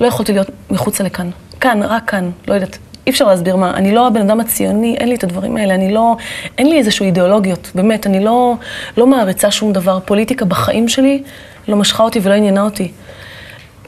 לא 0.00 0.06
יכולתי 0.06 0.32
להיות 0.32 0.50
מחוצה 0.70 1.04
לכאן. 1.04 1.30
כאן, 1.60 1.82
רק 1.82 2.10
כאן, 2.10 2.30
לא 2.48 2.54
יודעת. 2.54 2.78
אי 3.06 3.10
אפשר 3.10 3.26
להסביר 3.26 3.56
מה, 3.56 3.74
אני 3.74 3.94
לא 3.94 4.06
הבן 4.06 4.20
אדם 4.20 4.40
הציוני, 4.40 4.96
אין 4.96 5.08
לי 5.08 5.14
את 5.14 5.24
הדברים 5.24 5.56
האלה, 5.56 5.74
אני 5.74 5.94
לא, 5.94 6.16
אין 6.58 6.68
לי 6.68 6.78
איזשהו 6.78 7.06
אידיאולוגיות, 7.06 7.70
באמת, 7.74 8.06
אני 8.06 8.24
לא, 8.24 8.54
לא 8.96 9.06
מעריצה 9.06 9.50
שום 9.50 9.72
דבר. 9.72 9.98
פוליטיקה 10.04 10.44
בחיים 10.44 10.88
שלי 10.88 11.22
לא 11.68 11.76
משכה 11.76 12.02
אותי 12.02 12.20
ולא 12.22 12.34
עניינה 12.34 12.62
אותי. 12.62 12.92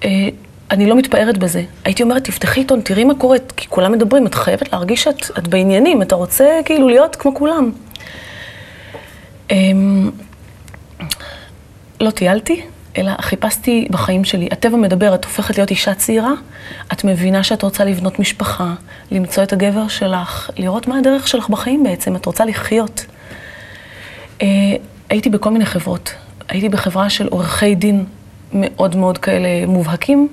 אה, 0.05 0.29
אני 0.71 0.87
לא 0.87 0.97
מתפארת 0.97 1.39
בזה. 1.39 1.63
הייתי 1.85 2.03
אומרת, 2.03 2.25
תפתחי 2.25 2.61
עיתון, 2.61 2.81
תראי 2.81 3.05
מה 3.05 3.15
קורה, 3.15 3.37
כי 3.57 3.69
כולם 3.69 3.93
מדברים, 3.93 4.27
את 4.27 4.35
חייבת 4.35 4.73
להרגיש 4.73 5.03
שאת 5.03 5.31
את 5.39 5.49
בעניינים, 5.49 6.03
אתה 6.03 6.15
רוצה 6.15 6.61
כאילו 6.65 6.89
להיות 6.89 7.17
כמו 7.17 7.35
כולם. 7.35 7.71
אמ, 9.51 10.11
לא 12.01 12.11
טיילתי, 12.11 12.63
אלא 12.99 13.13
חיפשתי 13.21 13.87
בחיים 13.91 14.25
שלי. 14.25 14.49
הטבע 14.53 14.77
מדבר, 14.77 15.15
את 15.15 15.25
הופכת 15.25 15.57
להיות 15.57 15.71
אישה 15.71 15.95
צעירה, 15.95 16.33
את 16.93 17.05
מבינה 17.05 17.43
שאת 17.43 17.63
רוצה 17.63 17.85
לבנות 17.85 18.19
משפחה, 18.19 18.75
למצוא 19.11 19.43
את 19.43 19.53
הגבר 19.53 19.89
שלך, 19.89 20.51
לראות 20.57 20.89
מה 20.89 20.99
הדרך 20.99 21.29
שלך 21.29 21.49
בחיים 21.49 21.85
בעצם, 21.85 22.17
את 22.17 22.27
רוצה 22.27 22.45
לחיות. 22.45 23.07
אה, 24.43 24.47
הייתי 25.11 25.31
בכל 25.31 25.51
מיני 25.51 25.67
חברות. 25.67 26.15
הייתי 26.49 26.69
בחברה 26.69 27.11
של 27.11 27.29
עורכי 27.29 27.75
דין 27.75 28.05
מאוד 28.53 28.97
מאוד 28.97 29.19
כאלה 29.19 29.67
מובהקים. 29.67 30.29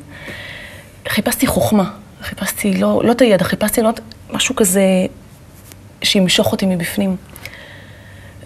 חיפשתי 1.08 1.48
חוכמה, 1.48 1.92
חיפשתי 2.22 2.74
לא, 2.74 3.02
לא 3.06 3.12
את 3.12 3.22
הידע, 3.22 3.44
חיפשתי 3.44 3.82
לא, 3.82 3.90
משהו 4.32 4.56
כזה 4.56 4.84
שימשוך 6.04 6.52
אותי 6.52 6.66
מבפנים. 6.66 7.16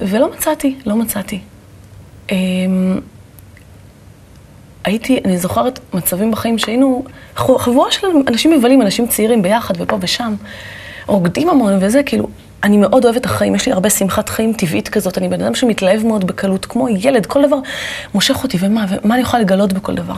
ולא 0.01 0.31
מצאתי, 0.31 0.75
לא 0.85 0.95
מצאתי. 0.95 1.39
אמ, 2.31 2.99
הייתי, 4.83 5.19
אני 5.25 5.37
זוכרת 5.37 5.79
מצבים 5.93 6.31
בחיים 6.31 6.57
שהיינו 6.57 7.03
חבורה 7.35 7.91
של 7.91 8.07
אנשים 8.27 8.51
מבלים, 8.51 8.81
אנשים 8.81 9.07
צעירים 9.07 9.41
ביחד 9.41 9.73
ופה 9.77 9.97
ושם, 10.01 10.35
רוקדים 11.07 11.49
המון 11.49 11.77
וזה, 11.81 12.03
כאילו, 12.03 12.27
אני 12.63 12.77
מאוד 12.77 13.05
אוהבת 13.05 13.25
החיים, 13.25 13.55
יש 13.55 13.65
לי 13.65 13.71
הרבה 13.71 13.89
שמחת 13.89 14.29
חיים 14.29 14.53
טבעית 14.53 14.89
כזאת, 14.89 15.17
אני 15.17 15.29
בן 15.29 15.41
אדם 15.41 15.55
שמתלהב 15.55 16.05
מאוד 16.05 16.27
בקלות, 16.27 16.65
כמו 16.65 16.89
ילד, 16.89 17.25
כל 17.25 17.47
דבר 17.47 17.57
מושך 18.13 18.43
אותי, 18.43 18.57
ומה, 18.59 18.85
ומה 18.89 19.15
אני 19.15 19.21
יכולה 19.23 19.43
לגלות 19.43 19.73
בכל 19.73 19.95
דבר. 19.95 20.15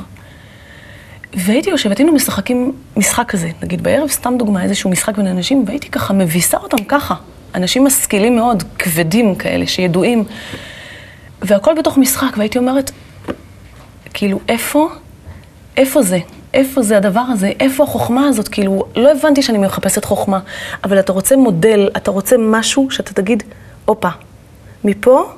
והייתי 1.34 1.70
יושבת, 1.70 1.98
היינו 1.98 2.14
משחקים 2.14 2.72
משחק 2.98 3.26
כזה, 3.28 3.50
נגיד 3.64 3.84
בערב, 3.84 4.10
סתם 4.10 4.34
דוגמה, 4.38 4.64
איזשהו 4.64 4.90
משחק 4.90 5.18
בין 5.18 5.28
אנשים, 5.28 5.64
והייתי 5.68 5.90
ככה 5.90 6.14
מביסה 6.14 6.58
אותם 6.58 6.84
ככה. 6.88 7.16
אנשים 7.56 7.86
משכילים 7.86 8.36
מאוד, 8.36 8.64
כבדים 8.80 9.36
כאלה, 9.36 9.68
שידועים. 9.68 10.24
והכל 11.42 11.74
בתוך 11.80 11.98
משחק, 11.98 12.38
והייתי 12.38 12.58
אומרת, 12.58 12.92
כאילו, 14.14 14.40
איפה, 14.48 14.90
איפה 15.78 16.02
זה? 16.02 16.20
איפה 16.54 16.82
זה 16.82 16.98
הדבר 16.98 17.20
הזה? 17.20 17.52
איפה 17.60 17.84
החוכמה 17.84 18.28
הזאת? 18.28 18.48
כאילו, 18.48 18.86
לא 18.96 19.12
הבנתי 19.12 19.42
שאני 19.42 19.58
מחפשת 19.58 20.06
חוכמה, 20.06 20.40
אבל 20.84 21.00
אתה 21.00 21.12
רוצה 21.12 21.36
מודל, 21.36 21.90
אתה 21.98 22.12
רוצה 22.12 22.36
משהו 22.40 22.92
שאתה 22.92 23.14
תגיד, 23.14 23.44
הופה, 23.86 24.10
מפה 24.84 25.32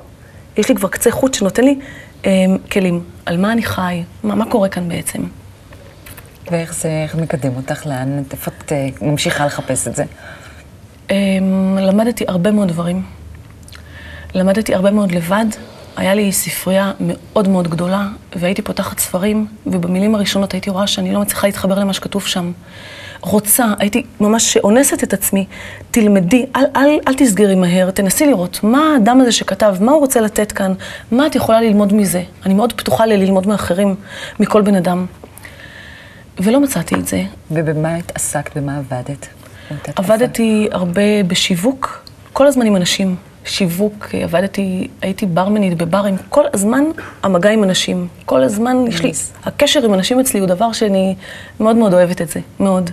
יש 0.56 0.68
לי 0.68 0.74
כבר 0.74 0.88
קצה 0.88 1.10
חוט 1.10 1.34
שנותן 1.34 1.64
לי 1.64 1.78
אה, 2.26 2.30
כלים. 2.72 3.02
על 3.26 3.36
מה 3.36 3.52
אני 3.52 3.62
חי? 3.62 4.02
מה, 4.22 4.34
מה 4.34 4.50
קורה 4.50 4.68
כאן 4.68 4.88
בעצם? 4.88 5.22
ואיך 6.50 6.74
זה, 6.74 6.88
איך 7.02 7.14
מקדם 7.14 7.56
אותך? 7.56 7.86
לאן, 7.86 8.22
איפה 8.32 8.50
את 8.58 8.72
אה, 8.72 8.88
ממשיכה 9.02 9.46
לחפש 9.46 9.88
את 9.88 9.96
זה? 9.96 10.04
אמ, 11.10 11.78
למדתי 11.80 12.24
הרבה 12.28 12.50
מאוד 12.50 12.68
דברים. 12.68 13.02
למדתי 14.34 14.74
הרבה 14.74 14.90
מאוד 14.90 15.12
לבד. 15.12 15.44
היה 15.96 16.14
לי 16.14 16.32
ספרייה 16.32 16.92
מאוד 17.00 17.48
מאוד 17.48 17.68
גדולה, 17.68 18.08
והייתי 18.36 18.62
פותחת 18.62 18.98
ספרים, 18.98 19.46
ובמילים 19.66 20.14
הראשונות 20.14 20.52
הייתי 20.52 20.70
רואה 20.70 20.86
שאני 20.86 21.12
לא 21.12 21.20
מצליחה 21.20 21.46
להתחבר 21.46 21.78
למה 21.78 21.92
שכתוב 21.92 22.26
שם. 22.26 22.52
רוצה, 23.20 23.64
הייתי 23.78 24.02
ממש 24.20 24.56
אונסת 24.56 25.04
את 25.04 25.12
עצמי, 25.12 25.46
תלמדי, 25.90 26.46
אל, 26.56 26.64
אל, 26.76 26.98
אל 27.08 27.14
תסגרי 27.14 27.54
מהר, 27.54 27.90
תנסי 27.90 28.26
לראות 28.26 28.60
מה 28.62 28.92
האדם 28.94 29.20
הזה 29.20 29.32
שכתב, 29.32 29.76
מה 29.80 29.92
הוא 29.92 30.00
רוצה 30.00 30.20
לתת 30.20 30.52
כאן, 30.52 30.72
מה 31.12 31.26
את 31.26 31.34
יכולה 31.34 31.60
ללמוד 31.60 31.94
מזה. 31.94 32.22
אני 32.46 32.54
מאוד 32.54 32.72
פתוחה 32.72 33.06
ללמוד 33.06 33.46
מאחרים, 33.46 33.94
מכל 34.40 34.62
בן 34.62 34.74
אדם. 34.74 35.06
ולא 36.40 36.60
מצאתי 36.60 36.94
את 36.94 37.06
זה. 37.06 37.22
ובמה 37.50 37.94
התעסקת? 37.94 38.56
במה 38.56 38.78
עבדת? 38.78 39.28
עבדתי 39.96 40.68
הרבה 40.72 41.22
בשיווק, 41.26 42.04
כל 42.32 42.46
הזמן 42.46 42.66
עם 42.66 42.76
אנשים. 42.76 43.16
שיווק, 43.44 44.08
עבדתי, 44.14 44.88
הייתי 45.02 45.26
ברמנית 45.26 45.78
בברים, 45.78 46.16
כל 46.28 46.44
הזמן 46.54 46.84
המגע 47.22 47.50
עם 47.50 47.64
אנשים. 47.64 48.08
כל 48.26 48.42
הזמן 48.42 48.76
יש 48.88 49.02
לי, 49.02 49.12
הקשר 49.44 49.84
עם 49.84 49.94
אנשים 49.94 50.20
אצלי 50.20 50.40
הוא 50.40 50.48
דבר 50.48 50.72
שאני 50.72 51.14
מאוד 51.60 51.76
מאוד 51.76 51.94
אוהבת 51.94 52.22
את 52.22 52.28
זה, 52.28 52.40
מאוד. 52.60 52.90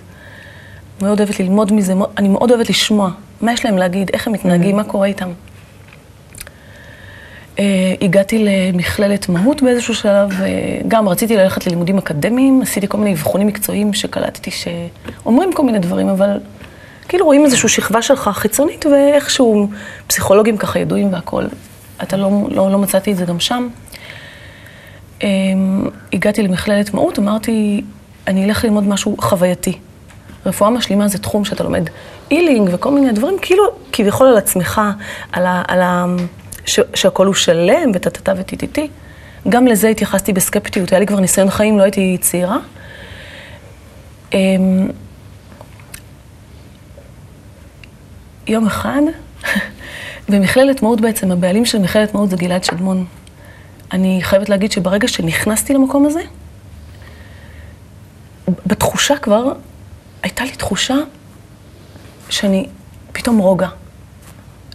מאוד 1.02 1.20
אוהבת 1.20 1.40
ללמוד 1.40 1.72
מזה, 1.72 1.94
מאוד- 1.94 2.10
אני 2.18 2.28
מאוד 2.28 2.50
אוהבת 2.50 2.70
לשמוע 2.70 3.10
מה 3.40 3.52
יש 3.52 3.64
להם 3.64 3.78
להגיד, 3.78 4.10
איך 4.12 4.26
הם 4.26 4.32
מתנהגים, 4.32 4.76
מה 4.76 4.84
קורה 4.84 5.06
איתם. 5.06 5.32
Uh, 7.56 7.60
הגעתי 8.02 8.44
למכללת 8.44 9.28
מהות 9.28 9.62
באיזשהו 9.62 9.94
שלב, 9.94 10.30
uh, 10.30 10.34
גם 10.88 11.08
רציתי 11.08 11.36
ללכת 11.36 11.66
ללימודים 11.66 11.98
אקדמיים, 11.98 12.62
עשיתי 12.62 12.88
כל 12.88 12.98
מיני 12.98 13.12
אבחונים 13.12 13.46
מקצועיים 13.46 13.92
שקלטתי 13.92 14.50
שאומרים 14.50 15.52
כל 15.52 15.62
מיני 15.64 15.78
דברים, 15.78 16.08
אבל 16.08 16.38
כאילו 17.10 17.24
רואים 17.24 17.44
איזושהי 17.44 17.68
שכבה 17.68 18.02
שלך 18.02 18.30
חיצונית, 18.32 18.86
ואיכשהו 18.86 19.70
פסיכולוגים 20.06 20.56
ככה 20.56 20.78
ידועים 20.78 21.12
והכול. 21.12 21.48
אתה 22.02 22.16
לא, 22.16 22.30
לא, 22.50 22.70
לא 22.70 22.78
מצאתי 22.78 23.12
את 23.12 23.16
זה 23.16 23.24
גם 23.24 23.40
שם. 23.40 23.68
Um, 25.20 25.22
הגעתי 26.12 26.42
למכללת 26.42 26.94
מהות, 26.94 27.18
אמרתי, 27.18 27.82
אני 28.26 28.44
אלך 28.44 28.64
ללמוד 28.64 28.88
משהו 28.88 29.16
חווייתי. 29.20 29.78
רפואה 30.46 30.70
משלימה 30.70 31.08
זה 31.08 31.18
תחום 31.18 31.44
שאתה 31.44 31.64
לומד 31.64 31.88
אילינג 32.30 32.70
וכל 32.72 32.90
מיני 32.90 33.12
דברים, 33.12 33.36
כאילו 33.42 33.64
כביכול 33.92 34.26
על 34.26 34.36
עצמך, 34.36 34.80
על 35.32 35.46
ה... 35.46 35.62
על 35.68 35.82
ה 35.82 36.04
ש, 36.66 36.80
שהכל 36.94 37.26
הוא 37.26 37.34
שלם 37.34 37.90
וטטטה 37.94 38.32
וטיטיטי. 38.36 38.88
גם 39.48 39.66
לזה 39.66 39.88
התייחסתי 39.88 40.32
בסקפטיות, 40.32 40.92
היה 40.92 41.00
לי 41.00 41.06
כבר 41.06 41.20
ניסיון 41.20 41.50
חיים, 41.50 41.78
לא 41.78 41.82
הייתי 41.82 42.18
צעירה. 42.20 42.58
אמ, 44.32 44.88
יום 48.50 48.66
אחד, 48.66 49.00
במכללת 50.28 50.82
מהות 50.82 51.00
בעצם, 51.00 51.30
הבעלים 51.30 51.64
של 51.64 51.78
מכללת 51.78 52.14
מהות 52.14 52.30
זה 52.30 52.36
גלעד 52.36 52.64
שדמון. 52.64 53.04
אני 53.92 54.18
חייבת 54.22 54.48
להגיד 54.48 54.72
שברגע 54.72 55.08
שנכנסתי 55.08 55.74
למקום 55.74 56.06
הזה, 56.06 56.20
בתחושה 58.66 59.16
כבר, 59.16 59.52
הייתה 60.22 60.44
לי 60.44 60.50
תחושה 60.50 60.94
שאני 62.30 62.66
פתאום 63.12 63.38
רוגע. 63.38 63.68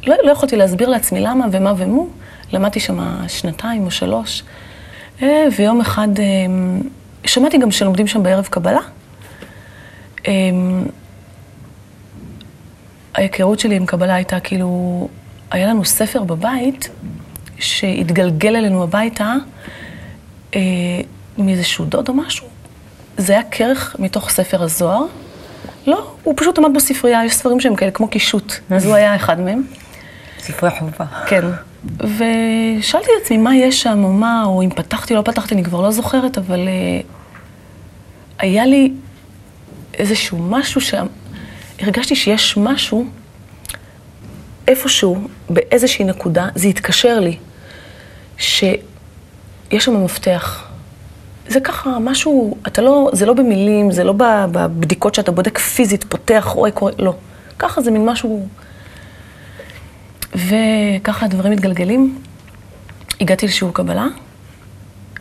לא, 0.08 0.16
לא 0.24 0.32
יכולתי 0.32 0.56
להסביר 0.56 0.90
לעצמי 0.90 1.22
למה 1.22 1.46
ומה 1.52 1.74
ומו. 1.78 2.08
למדתי 2.52 2.80
שם 2.80 3.28
שנתיים 3.28 3.86
או 3.86 3.92
שלוש. 3.92 4.44
אה, 5.22 5.48
ויום 5.58 5.82
אחד, 5.82 6.08
אה, 6.20 6.26
שמעתי 7.26 7.58
גם 7.58 7.72
שלומדים 7.72 8.08
שם 8.08 8.24
בערב 8.24 8.48
קבלה. 8.52 8.82
אה, 13.16 13.22
ההיכרות 13.22 13.60
שלי 13.60 13.76
עם 13.76 13.86
קבלה 13.86 14.16
הייתה 14.16 14.40
כאילו, 14.40 15.08
היה 15.52 15.68
לנו 15.68 15.86
ספר 15.86 16.24
בבית 16.24 16.90
שהתגלגל 17.60 18.56
אלינו 18.56 18.84
הביתה 18.84 19.34
אה, 20.56 20.62
מאיזשהו 21.38 21.86
דוד 21.86 22.10
או 22.10 22.14
משהו. 22.14 22.48
זה 23.18 23.34
היה 23.34 23.44
כרך 23.52 23.96
מתוך 24.00 24.30
ספר 24.30 24.64
הזוהר. 24.64 25.06
לא, 25.88 26.12
הוא 26.24 26.34
פשוט 26.38 26.58
עמד 26.58 26.74
בספרייה, 26.76 27.26
יש 27.26 27.34
ספרים 27.34 27.60
שהם 27.60 27.76
כאלה 27.76 27.92
כמו 27.92 28.08
קישוט, 28.08 28.54
אז 28.70 28.86
הוא 28.86 28.96
היה 28.96 29.16
אחד 29.16 29.40
מהם. 29.40 29.64
ספרי 30.40 30.70
חובה. 30.70 31.06
כן. 31.28 31.42
ושאלתי 32.00 33.08
את 33.18 33.22
עצמי 33.24 33.38
מה 33.38 33.56
יש 33.56 33.82
שם, 33.82 34.04
או 34.04 34.14
מה, 34.14 34.44
או 34.46 34.62
אם 34.62 34.70
פתחתי 34.70 35.14
או 35.14 35.20
לא 35.20 35.24
פתחתי, 35.24 35.56
אני 35.56 35.64
כבר 35.64 35.82
לא 35.82 35.92
זוכרת, 35.92 36.38
אבל 36.38 36.60
uh, 36.68 37.06
היה 38.40 38.66
לי 38.66 38.92
איזשהו 39.94 40.38
משהו 40.38 40.82
הרגשתי 41.80 42.16
שיש 42.16 42.58
משהו, 42.58 43.06
איפשהו, 44.68 45.18
באיזושהי 45.50 46.06
נקודה, 46.06 46.48
זה 46.56 46.68
התקשר 46.68 47.20
לי, 47.20 47.38
שיש 48.38 48.80
שם 49.78 50.04
מפתח. 50.04 50.68
זה 51.48 51.60
ככה, 51.60 52.00
משהו, 52.00 52.58
אתה 52.68 52.82
לא, 52.82 53.10
זה 53.14 53.26
לא 53.26 53.34
במילים, 53.34 53.92
זה 53.92 54.04
לא 54.04 54.14
בבדיקות 54.18 55.16
שאתה 55.16 55.32
בודק 55.32 55.58
פיזית, 55.58 56.04
פותח, 56.04 56.52
רואה, 56.56 56.72
קורא, 56.72 56.92
לא. 57.00 57.14
ככה 57.60 57.82
זה 57.82 57.92
מין 57.92 58.06
משהו... 58.06 58.48
וככה 60.36 61.26
הדברים 61.26 61.54
מתגלגלים. 61.54 62.20
הגעתי 63.22 63.46
לשיעור 63.46 63.74
קבלה, 63.74 64.08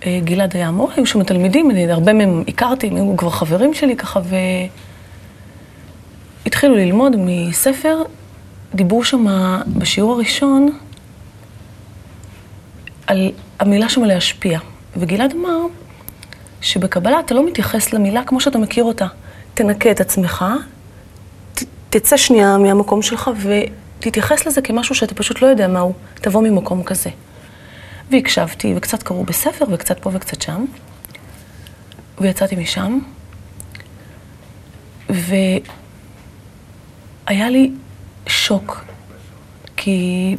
אה, 0.07 0.21
גלעד 0.25 0.57
היה 0.57 0.69
המורה, 0.69 0.95
היו 0.97 1.07
שם 1.07 1.23
תלמידים, 1.23 1.71
הרבה 1.71 2.13
מהם 2.13 2.45
הכרתי, 2.49 2.87
הם 2.87 2.97
היו 2.97 3.17
כבר 3.17 3.31
חברים 3.31 3.75
שלי 3.75 3.97
ככה, 3.97 4.21
והתחילו 6.45 6.77
ללמוד 6.77 7.17
מספר, 7.19 8.03
דיברו 8.75 9.05
שם 9.05 9.27
בשיעור 9.67 10.13
הראשון 10.13 10.79
על 13.07 13.33
המילה 13.61 13.89
שם 13.89 14.05
להשפיע. 14.05 14.59
וגלעד 14.97 15.33
אמר 15.33 15.59
שבקבלה 16.61 17.21
אתה 17.21 17.35
לא 17.35 17.47
מתייחס 17.47 17.93
למילה 17.93 18.25
כמו 18.25 18.41
שאתה 18.41 18.59
מכיר 18.59 18.85
אותה. 18.85 19.07
תנקה 19.55 19.91
את 19.91 20.01
עצמך, 20.01 20.45
ת, 21.55 21.63
תצא 21.91 22.17
שנייה 22.17 22.59
מהמקום 22.59 23.03
שלך 23.03 23.31
ותתייחס 23.99 24.47
לזה 24.47 24.63
כמשהו 24.63 24.95
שאתה 24.95 25.15
פשוט 25.15 25.43
לא 25.43 25.47
יודע 25.47 25.69
מהו. 25.69 25.93
תבוא 26.15 26.43
ממקום 26.43 26.83
כזה. 26.83 27.11
והקשבתי, 28.11 28.75
וקצת 28.77 29.03
קראו 29.03 29.25
בספר, 29.25 29.65
וקצת 29.71 30.01
פה 30.01 30.11
וקצת 30.13 30.43
שם. 30.43 30.65
ויצאתי 32.21 32.57
משם, 32.57 32.99
והיה 37.27 37.51
לי 37.51 37.71
שוק, 38.27 38.85
כי 39.77 40.37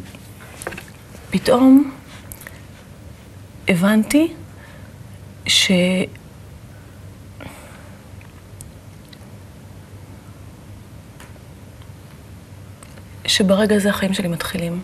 פתאום 1.30 1.92
הבנתי 3.68 4.32
ש... 5.46 5.70
שברגע 13.26 13.76
הזה 13.76 13.90
החיים 13.90 14.14
שלי 14.14 14.28
מתחילים. 14.28 14.82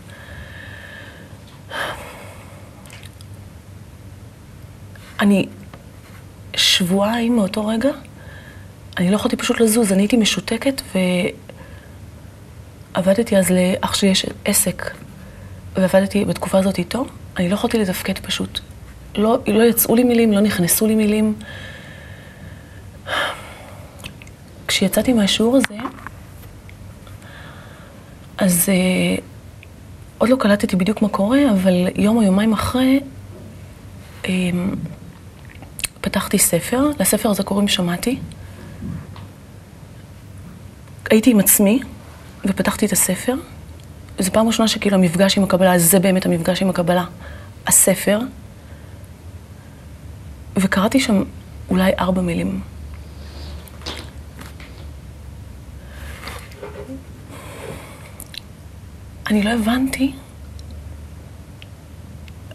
אני 5.20 5.48
שבועיים 6.56 7.36
מאותו 7.36 7.66
רגע, 7.66 7.90
אני 8.98 9.10
לא 9.10 9.16
יכולתי 9.16 9.36
פשוט 9.36 9.60
לזוז, 9.60 9.92
אני 9.92 10.02
הייתי 10.02 10.16
משותקת 10.16 10.82
ועבדתי 12.94 13.36
אז 13.36 13.50
לאח 13.50 13.94
שיש 13.94 14.26
עסק, 14.44 14.90
ועבדתי 15.76 16.24
בתקופה 16.24 16.58
הזאת 16.58 16.78
איתו, 16.78 17.06
אני 17.36 17.48
לא 17.48 17.54
יכולתי 17.54 17.78
לתפקד 17.78 18.18
פשוט. 18.18 18.60
לא, 19.14 19.38
לא 19.46 19.62
יצאו 19.62 19.94
לי 19.94 20.04
מילים, 20.04 20.32
לא 20.32 20.40
נכנסו 20.40 20.86
לי 20.86 20.94
מילים. 20.94 21.34
כשיצאתי 24.68 25.12
מהשיעור 25.12 25.56
הזה, 25.56 25.74
אז 28.38 28.68
uh, 28.68 29.20
עוד 30.18 30.30
לא 30.30 30.36
קלטתי 30.36 30.76
בדיוק 30.76 31.02
מה 31.02 31.08
קורה, 31.08 31.38
אבל 31.52 31.88
יום 31.96 32.16
או 32.16 32.22
יומיים 32.22 32.52
אחרי, 32.52 33.00
um, 34.22 34.26
פתחתי 36.00 36.38
ספר, 36.38 36.90
לספר 37.00 37.30
הזה 37.30 37.42
קוראים 37.42 37.68
שמעתי. 37.68 38.18
הייתי 41.10 41.30
עם 41.30 41.40
עצמי, 41.40 41.80
ופתחתי 42.44 42.86
את 42.86 42.92
הספר. 42.92 43.34
זו 44.18 44.32
פעם 44.32 44.46
ראשונה 44.46 44.68
שכאילו 44.68 44.96
המפגש 44.96 45.38
עם 45.38 45.44
הקבלה, 45.44 45.78
זה 45.78 45.98
באמת 45.98 46.26
המפגש 46.26 46.62
עם 46.62 46.70
הקבלה. 46.70 47.04
הספר, 47.66 48.18
וקראתי 50.56 51.00
שם 51.00 51.22
אולי 51.70 51.92
ארבע 51.98 52.22
מילים. 52.22 52.60
אני 59.26 59.42
לא 59.42 59.50
הבנתי, 59.50 60.12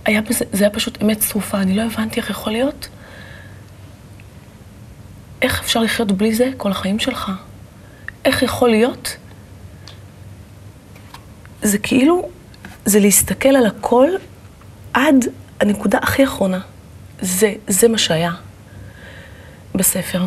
היה 0.05 0.21
בזה, 0.21 0.45
זה 0.51 0.63
היה 0.63 0.73
פשוט 0.73 1.03
אמת 1.03 1.19
צרופה, 1.19 1.61
אני 1.61 1.73
לא 1.75 1.81
הבנתי 1.81 2.19
איך 2.19 2.29
יכול 2.29 2.51
להיות 2.51 2.89
איך 5.41 5.59
אפשר 5.59 5.79
לחיות 5.79 6.11
בלי 6.11 6.35
זה 6.35 6.49
כל 6.57 6.71
החיים 6.71 6.99
שלך? 6.99 7.31
איך 8.25 8.43
יכול 8.43 8.69
להיות? 8.69 9.17
זה 11.67 11.77
כאילו, 11.77 12.29
זה 12.85 12.99
להסתכל 12.99 13.49
על 13.49 13.65
הכל 13.65 14.09
עד 14.93 15.25
הנקודה 15.59 15.97
הכי 16.01 16.23
אחרונה. 16.23 16.59
זה, 17.21 17.53
זה 17.67 17.87
מה 17.87 17.97
שהיה 17.97 18.31
בספר. 19.75 20.25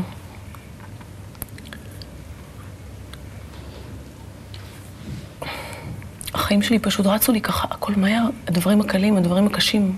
החיים 6.35 6.62
שלי 6.62 6.79
פשוט 6.79 7.07
רצו 7.07 7.33
לי 7.33 7.40
ככה, 7.40 7.68
הכל 7.70 7.92
מהר, 7.96 8.24
הדברים 8.46 8.81
הקלים, 8.81 9.16
הדברים 9.16 9.46
הקשים. 9.46 9.96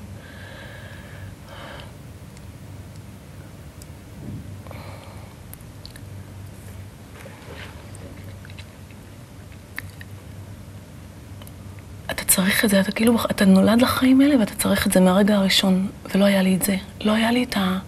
צריך 12.34 12.64
את 12.64 12.70
זה, 12.70 12.80
אתה 12.80 12.92
כאילו, 12.92 13.16
אתה 13.30 13.44
נולד 13.44 13.82
לחיים 13.82 14.20
האלה 14.20 14.38
ואתה 14.40 14.54
צריך 14.54 14.86
את 14.86 14.92
זה 14.92 15.00
מהרגע 15.00 15.36
הראשון, 15.36 15.88
ולא 16.14 16.24
היה 16.24 16.42
לי 16.42 16.54
את 16.54 16.62
זה. 16.62 16.76
לא 17.00 17.12
היה 17.12 17.30
לי 17.30 17.44
את, 17.44 17.56
ה, 17.56 17.78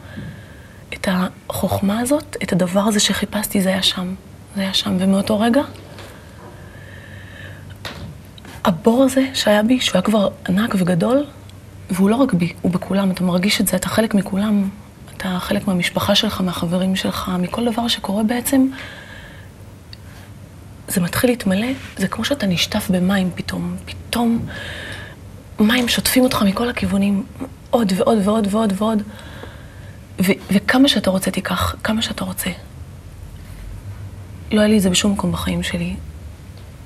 את 0.94 1.08
החוכמה 1.10 2.00
הזאת, 2.00 2.36
את 2.42 2.52
הדבר 2.52 2.80
הזה 2.80 3.00
שחיפשתי, 3.00 3.60
זה 3.60 3.68
היה 3.68 3.82
שם. 3.82 4.14
זה 4.56 4.60
היה 4.60 4.74
שם, 4.74 4.96
ומאותו 5.00 5.40
רגע, 5.40 5.62
הבור 8.64 9.02
הזה 9.02 9.26
שהיה 9.34 9.62
בי, 9.62 9.80
שהוא 9.80 9.94
היה 9.94 10.02
כבר 10.02 10.28
ענק 10.48 10.74
וגדול, 10.78 11.26
והוא 11.90 12.10
לא 12.10 12.16
רק 12.16 12.32
בי, 12.32 12.52
הוא 12.62 12.72
בכולם, 12.72 13.10
אתה 13.10 13.24
מרגיש 13.24 13.60
את 13.60 13.66
זה, 13.66 13.76
אתה 13.76 13.88
חלק 13.88 14.14
מכולם, 14.14 14.68
אתה 15.16 15.36
חלק 15.40 15.68
מהמשפחה 15.68 16.14
שלך, 16.14 16.40
מהחברים 16.40 16.96
שלך, 16.96 17.30
מכל 17.38 17.72
דבר 17.72 17.88
שקורה 17.88 18.22
בעצם. 18.22 18.66
זה 20.94 21.00
מתחיל 21.00 21.30
להתמלא, 21.30 21.66
זה 21.96 22.08
כמו 22.08 22.24
שאתה 22.24 22.46
נשטף 22.46 22.90
במים 22.90 23.30
פתאום. 23.34 23.76
פתאום 23.84 24.46
מים 25.60 25.88
שוטפים 25.88 26.22
אותך 26.22 26.42
מכל 26.42 26.68
הכיוונים, 26.68 27.26
עוד 27.70 27.92
ועוד 27.96 28.18
ועוד 28.24 28.46
ועוד 28.50 28.72
ועוד. 28.76 29.02
ו- 30.22 30.32
וכמה 30.52 30.88
שאתה 30.88 31.10
רוצה 31.10 31.30
תיקח, 31.30 31.74
כמה 31.84 32.02
שאתה 32.02 32.24
רוצה. 32.24 32.50
לא 34.52 34.60
היה 34.60 34.68
לי 34.68 34.76
את 34.76 34.82
זה 34.82 34.90
בשום 34.90 35.12
מקום 35.12 35.32
בחיים 35.32 35.62
שלי. 35.62 35.96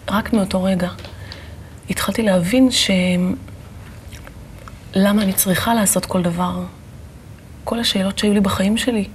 רק 0.08 0.32
מאותו 0.32 0.62
רגע 0.62 0.88
התחלתי 1.90 2.22
להבין 2.22 2.70
ש... 2.70 2.90
למה 4.94 5.22
אני 5.22 5.32
צריכה 5.32 5.74
לעשות 5.74 6.06
כל 6.06 6.22
דבר. 6.22 6.64
כל 7.64 7.80
השאלות 7.80 8.18
שהיו 8.18 8.34
לי 8.34 8.40
בחיים 8.40 8.76
שלי, 8.76 9.08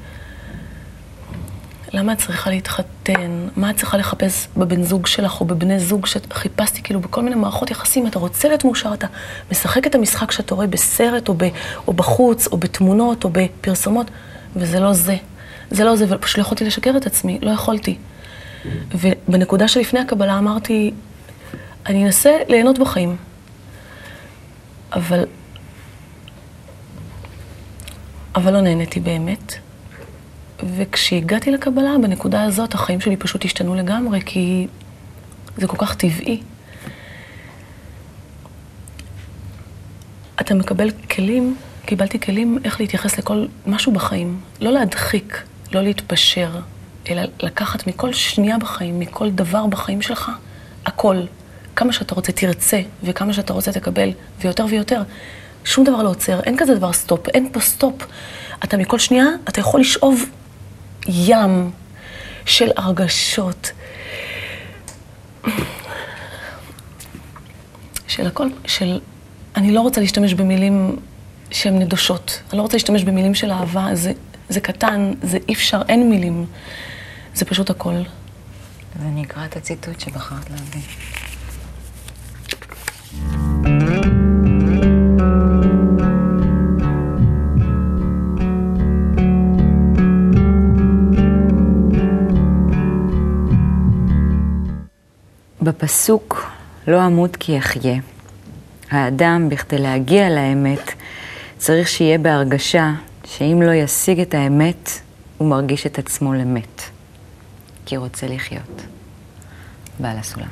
למה 1.93 2.13
את 2.13 2.17
צריכה 2.17 2.49
להתחתן? 2.49 3.47
מה 3.55 3.69
את 3.69 3.77
צריכה 3.77 3.97
לחפש 3.97 4.47
בבן 4.57 4.83
זוג 4.83 5.05
שלך 5.05 5.41
או 5.41 5.45
בבני 5.45 5.79
זוג 5.79 6.05
שחיפשתי 6.05 6.83
כאילו 6.83 6.99
בכל 6.99 7.21
מיני 7.21 7.35
מערכות 7.35 7.71
יחסים? 7.71 8.07
אתה 8.07 8.19
רוצה 8.19 8.47
להיות 8.47 8.65
מאושר, 8.65 8.93
אתה 8.93 9.07
משחק 9.51 9.87
את 9.87 9.95
המשחק 9.95 10.31
שאתה 10.31 10.55
רואה 10.55 10.67
בסרט 10.67 11.29
או, 11.29 11.33
ב, 11.37 11.43
או 11.87 11.93
בחוץ 11.93 12.47
או 12.47 12.57
בתמונות 12.57 13.23
או 13.23 13.29
בפרסומות, 13.33 14.11
וזה 14.55 14.79
לא 14.79 14.93
זה. 14.93 15.15
זה 15.71 15.83
לא 15.83 15.95
זה, 15.95 16.05
ופשוט 16.09 16.37
לא 16.37 16.41
יכולתי 16.41 16.65
לשקר 16.65 16.97
את 16.97 17.05
עצמי, 17.05 17.39
לא 17.41 17.51
יכולתי. 17.51 17.97
ובנקודה 18.91 19.67
שלפני 19.67 19.99
הקבלה 19.99 20.37
אמרתי, 20.37 20.93
אני 21.85 22.05
אנסה 22.05 22.31
ליהנות 22.47 22.79
בחיים. 22.79 23.15
אבל... 24.93 25.25
אבל 28.35 28.53
לא 28.53 28.61
נהניתי 28.61 28.99
באמת. 28.99 29.53
וכשהגעתי 30.75 31.51
לקבלה, 31.51 31.95
בנקודה 32.01 32.43
הזאת 32.43 32.73
החיים 32.73 32.99
שלי 32.99 33.17
פשוט 33.17 33.45
השתנו 33.45 33.75
לגמרי, 33.75 34.21
כי 34.25 34.67
זה 35.57 35.67
כל 35.67 35.77
כך 35.77 35.95
טבעי. 35.95 36.41
אתה 40.41 40.53
מקבל 40.53 40.91
כלים, 40.91 41.55
קיבלתי 41.85 42.19
כלים 42.19 42.57
איך 42.63 42.79
להתייחס 42.79 43.17
לכל 43.17 43.45
משהו 43.67 43.91
בחיים. 43.91 44.39
לא 44.59 44.71
להדחיק, 44.71 45.43
לא 45.71 45.81
להתפשר, 45.81 46.59
אלא 47.09 47.21
לקחת 47.39 47.87
מכל 47.87 48.13
שנייה 48.13 48.57
בחיים, 48.57 48.99
מכל 48.99 49.31
דבר 49.31 49.65
בחיים 49.67 50.01
שלך, 50.01 50.31
הכל. 50.85 51.17
כמה 51.75 51.93
שאתה 51.93 52.15
רוצה 52.15 52.31
תרצה, 52.31 52.81
וכמה 53.03 53.33
שאתה 53.33 53.53
רוצה 53.53 53.71
תקבל, 53.71 54.11
ויותר 54.39 54.65
ויותר. 54.69 55.01
שום 55.65 55.83
דבר 55.83 56.03
לא 56.03 56.09
עוצר, 56.09 56.39
אין 56.39 56.57
כזה 56.57 56.75
דבר 56.75 56.93
stop, 56.93 57.29
אין 57.29 57.49
פה 57.51 57.59
stop. 57.59 57.93
אתה 58.63 58.77
מכל 58.77 58.99
שנייה, 58.99 59.25
אתה 59.49 59.59
יכול 59.59 59.81
לשאוב 59.81 60.25
ים 61.07 61.71
של 62.45 62.69
הרגשות, 62.77 63.71
של 68.07 68.27
הכל, 68.27 68.47
של... 68.65 68.99
אני 69.55 69.71
לא 69.71 69.81
רוצה 69.81 70.01
להשתמש 70.01 70.33
במילים 70.33 70.99
שהן 71.51 71.79
נדושות. 71.79 72.41
אני 72.49 72.57
לא 72.57 72.61
רוצה 72.61 72.77
להשתמש 72.77 73.03
במילים 73.03 73.35
של 73.35 73.51
אהבה, 73.51 73.87
זה, 73.93 74.11
זה 74.49 74.59
קטן, 74.59 75.13
זה 75.21 75.37
אי 75.47 75.53
אפשר, 75.53 75.81
אין 75.89 76.09
מילים. 76.09 76.45
זה 77.35 77.45
פשוט 77.45 77.69
הכל. 77.69 77.95
אז 78.95 79.01
אני 79.01 79.23
אקרא 79.23 79.45
את 79.45 79.55
הציטוט 79.55 79.99
שבחרת 79.99 80.49
להביא. 80.49 80.81
בפסוק 95.63 96.51
לא 96.87 97.05
אמות 97.05 97.35
כי 97.35 97.57
אחיה. 97.57 97.99
האדם, 98.91 99.49
בכדי 99.49 99.77
להגיע 99.77 100.29
לאמת, 100.29 100.91
צריך 101.57 101.87
שיהיה 101.87 102.17
בהרגשה 102.17 102.91
שאם 103.25 103.61
לא 103.65 103.71
ישיג 103.71 104.19
את 104.19 104.33
האמת, 104.33 104.89
הוא 105.37 105.47
מרגיש 105.47 105.85
את 105.85 105.99
עצמו 105.99 106.33
למת. 106.33 106.81
כי 107.85 107.97
רוצה 107.97 108.27
לחיות. 108.27 108.81
בעל 109.99 110.17
הסולם. 110.17 110.47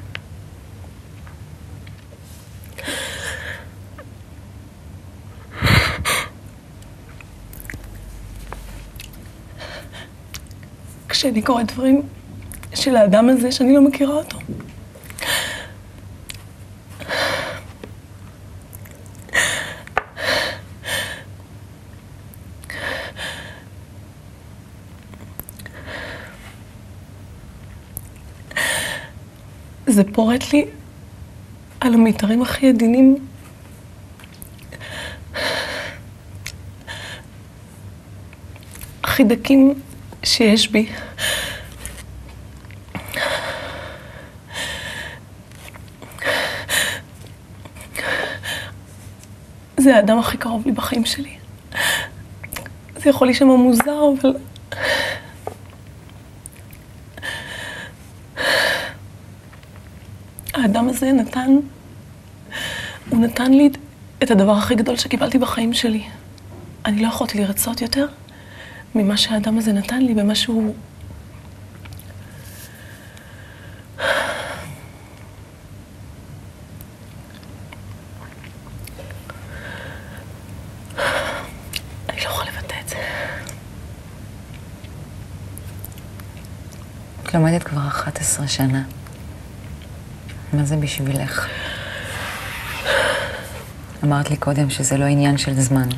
כשאני 11.09 11.41
קוראת 11.41 11.71
דברים 11.71 12.01
של 12.73 12.95
האדם 12.95 13.29
הזה 13.29 13.51
שאני 13.51 13.75
לא 13.75 13.81
מכירה 13.81 14.15
אותו. 14.15 14.37
זה 30.01 30.13
פורט 30.13 30.53
לי 30.53 30.65
על 31.79 31.93
המיתרים 31.93 32.41
הכי 32.41 32.69
עדינים. 32.69 33.17
הכי 39.03 39.23
דקים 39.23 39.73
שיש 40.23 40.71
בי. 40.71 40.89
זה 49.77 49.95
האדם 49.95 50.19
הכי 50.19 50.37
קרוב 50.37 50.65
לי 50.65 50.71
בחיים 50.71 51.05
שלי. 51.05 51.35
זה 52.95 53.09
יכול 53.09 53.27
להישמע 53.27 53.55
מוזר, 53.55 54.01
אבל... 54.21 54.33
האדם 60.53 60.87
הזה 61.03 61.11
נתן, 61.11 61.55
הוא 63.09 63.19
נתן 63.19 63.53
לי 63.53 63.69
את 64.23 64.31
הדבר 64.31 64.51
הכי 64.51 64.75
גדול 64.75 64.95
שקיבלתי 64.97 65.37
בחיים 65.37 65.73
שלי. 65.73 66.03
אני 66.85 67.01
לא 67.01 67.07
יכולתי 67.07 67.39
לרצות 67.39 67.81
יותר 67.81 68.07
ממה 68.95 69.17
שהאדם 69.17 69.57
הזה 69.57 69.73
נתן 69.73 70.01
לי, 70.01 70.13
במה 70.13 70.35
שהוא... 70.35 70.73
לא 82.09 82.29
את. 82.85 82.93
את 87.23 87.33
לומדת 87.33 87.63
כבר 87.63 87.87
11 87.87 88.47
שנה. 88.47 89.00
מה 90.53 90.65
זה 90.65 90.75
בשבילך? 90.75 91.47
אמרת 94.03 94.29
לי 94.29 94.37
קודם 94.37 94.69
שזה 94.69 94.97
לא 94.97 95.05
עניין 95.05 95.37
של 95.37 95.53
זמן. 95.53 95.89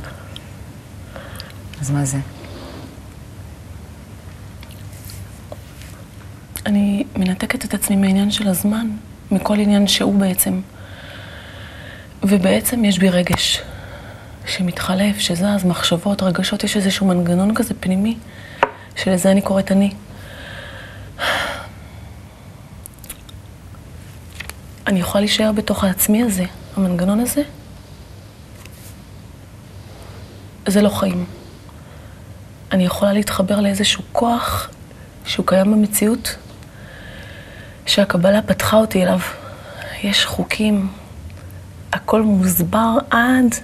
אז 1.82 1.92
מה 1.92 2.06
זה? 2.06 2.18
אני 6.66 7.04
מנתקת 7.16 7.66
את 7.66 7.74
עצמי 7.74 7.96
מהעניין 7.96 8.32
של 8.32 8.48
הזמן, 8.48 8.88
מכל 9.32 9.60
עניין 9.60 9.88
שהוא 9.88 10.16
בעצם. 10.16 10.62
ובעצם 12.24 12.86
יש 12.86 13.00
בי 13.00 13.10
רגש 13.10 13.62
שמתחלף, 14.46 15.20
שזז, 15.20 15.66
מחשבות, 15.66 16.24
רגשות, 16.24 16.64
יש 16.64 16.78
איזשהו 16.78 17.08
מנגנון 17.08 17.54
כזה 17.54 17.74
פנימי, 17.80 18.18
שלזה 18.96 19.32
אני 19.32 19.42
קוראת 19.42 19.72
אני. 19.72 19.94
יכולה 25.14 25.22
להישאר 25.22 25.52
בתוך 25.52 25.84
העצמי 25.84 26.24
הזה, 26.24 26.46
המנגנון 26.78 27.20
הזה. 27.20 27.42
זה 30.68 30.82
לא 30.82 30.90
חיים. 30.90 31.26
אני 32.72 32.86
יכולה 32.86 33.14
להתחבר 33.14 33.60
לאיזשהו 33.60 34.04
כוח 34.12 34.70
שהוא 35.26 35.48
קיים 35.48 35.72
במציאות, 35.72 36.36
שהקבלה 37.86 38.42
פתחה 38.42 38.78
אותי 38.78 39.04
אליו. 39.04 39.20
יש 40.04 40.26
חוקים, 40.26 40.90
הכל 41.92 42.22
מוסבר 42.22 42.98
עד 43.10 43.56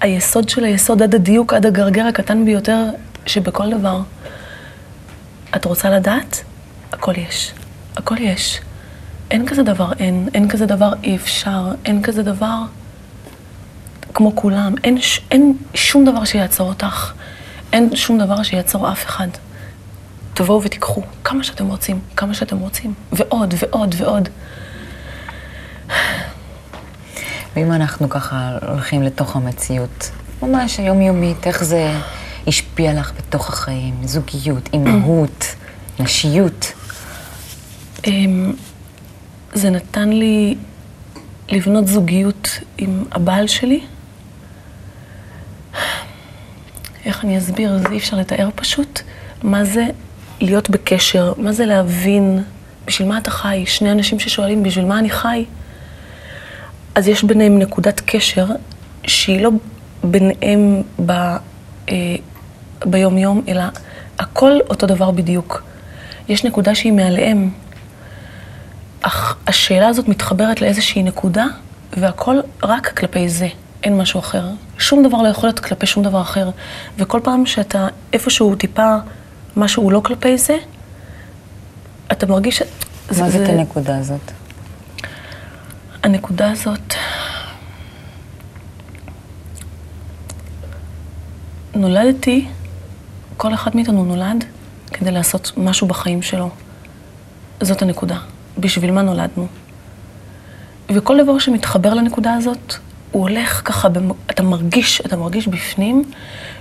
היסוד 0.00 0.48
של 0.48 0.64
היסוד, 0.64 1.02
עד 1.02 1.14
הדיוק, 1.14 1.54
עד 1.54 1.66
הגרגר 1.66 2.06
הקטן 2.06 2.44
ביותר 2.44 2.84
שבכל 3.26 3.78
דבר. 3.78 4.00
את 5.56 5.64
רוצה 5.64 5.90
לדעת? 5.90 6.44
הכל 6.92 7.12
יש. 7.16 7.52
הכל 7.96 8.18
יש. 8.18 8.60
אין 9.30 9.46
כזה 9.46 9.62
דבר 9.62 9.92
אין, 9.98 10.28
אין 10.34 10.48
כזה 10.48 10.66
דבר 10.66 10.92
אי 11.02 11.16
אפשר, 11.16 11.72
אין 11.84 12.02
כזה 12.02 12.22
דבר 12.22 12.58
כמו 14.14 14.36
כולם. 14.36 14.74
אין, 14.84 14.98
אין 15.30 15.56
שום 15.74 16.04
דבר 16.04 16.24
שיעצור 16.24 16.68
אותך. 16.68 17.12
אין 17.72 17.96
שום 17.96 18.18
דבר 18.18 18.42
שיעצור 18.42 18.92
אף 18.92 19.04
אחד. 19.06 19.28
תבואו 20.34 20.62
ותיקחו 20.62 21.02
כמה 21.24 21.44
שאתם 21.44 21.66
רוצים, 21.66 22.00
כמה 22.16 22.34
שאתם 22.34 22.58
רוצים, 22.58 22.94
ועוד 23.12 23.54
ועוד 23.58 23.94
ועוד. 23.98 24.28
ואם 27.56 27.72
אנחנו 27.72 28.08
ככה 28.08 28.58
הולכים 28.68 29.02
לתוך 29.02 29.36
המציאות, 29.36 30.10
ממש 30.42 30.78
היומיומית, 30.78 31.46
איך 31.46 31.64
זה 31.64 31.92
השפיע 32.46 33.00
לך 33.00 33.12
בתוך 33.18 33.48
החיים? 33.48 33.94
זוגיות, 34.04 34.68
אימהות, 34.72 35.54
נשיות. 36.00 36.72
זה 39.58 39.70
נתן 39.70 40.08
לי 40.08 40.54
לבנות 41.48 41.86
זוגיות 41.86 42.48
עם 42.78 43.04
הבעל 43.12 43.46
שלי. 43.46 43.80
איך 47.04 47.24
אני 47.24 47.38
אסביר? 47.38 47.78
זה 47.78 47.88
אי 47.88 47.98
אפשר 47.98 48.16
לתאר 48.16 48.48
פשוט. 48.54 49.00
מה 49.42 49.64
זה 49.64 49.86
להיות 50.40 50.70
בקשר, 50.70 51.32
מה 51.36 51.52
זה 51.52 51.66
להבין 51.66 52.42
בשביל 52.84 53.08
מה 53.08 53.18
אתה 53.18 53.30
חי. 53.30 53.64
שני 53.66 53.92
אנשים 53.92 54.18
ששואלים 54.18 54.62
בשביל 54.62 54.84
מה 54.84 54.98
אני 54.98 55.10
חי, 55.10 55.44
אז 56.94 57.08
יש 57.08 57.24
ביניהם 57.24 57.58
נקודת 57.58 58.00
קשר 58.06 58.46
שהיא 59.06 59.40
לא 59.40 59.50
ביניהם 60.04 60.82
ב, 61.06 61.10
אה, 61.10 61.36
ביום-יום, 62.84 63.42
אלא 63.48 63.62
הכל 64.18 64.58
אותו 64.70 64.86
דבר 64.86 65.10
בדיוק. 65.10 65.62
יש 66.28 66.44
נקודה 66.44 66.74
שהיא 66.74 66.92
מעליהם. 66.92 67.50
אך 69.02 69.36
השאלה 69.46 69.88
הזאת 69.88 70.08
מתחברת 70.08 70.60
לאיזושהי 70.60 71.02
נקודה, 71.02 71.46
והכל 71.96 72.40
רק 72.62 72.98
כלפי 72.98 73.28
זה, 73.28 73.48
אין 73.82 73.96
משהו 73.96 74.20
אחר. 74.20 74.44
שום 74.78 75.02
דבר 75.02 75.22
לא 75.22 75.28
יכול 75.28 75.48
להיות 75.48 75.60
כלפי 75.60 75.86
שום 75.86 76.02
דבר 76.02 76.20
אחר. 76.20 76.50
וכל 76.98 77.20
פעם 77.24 77.46
שאתה 77.46 77.88
איפשהו 78.12 78.54
טיפה 78.54 78.96
משהו 79.56 79.90
לא 79.90 80.00
כלפי 80.04 80.38
זה, 80.38 80.56
אתה 82.12 82.26
מרגיש... 82.26 82.62
מה 83.18 83.30
זאת 83.30 83.48
הנקודה 83.48 83.98
הזאת? 83.98 84.32
הנקודה 86.02 86.50
הזאת... 86.50 86.94
נולדתי, 91.74 92.46
כל 93.36 93.54
אחד 93.54 93.76
מאיתנו 93.76 94.04
נולד 94.04 94.44
כדי 94.92 95.10
לעשות 95.10 95.52
משהו 95.56 95.86
בחיים 95.86 96.22
שלו. 96.22 96.50
זאת 97.60 97.82
הנקודה. 97.82 98.18
בשביל 98.58 98.90
מה 98.90 99.02
נולדנו. 99.02 99.46
וכל 100.90 101.22
דבר 101.22 101.38
שמתחבר 101.38 101.94
לנקודה 101.94 102.34
הזאת, 102.34 102.74
הוא 103.12 103.22
הולך 103.22 103.62
ככה. 103.64 103.88
אתה 104.30 104.42
מרגיש, 104.42 105.00
אתה 105.06 105.16
מרגיש 105.16 105.48
בפנים 105.48 106.04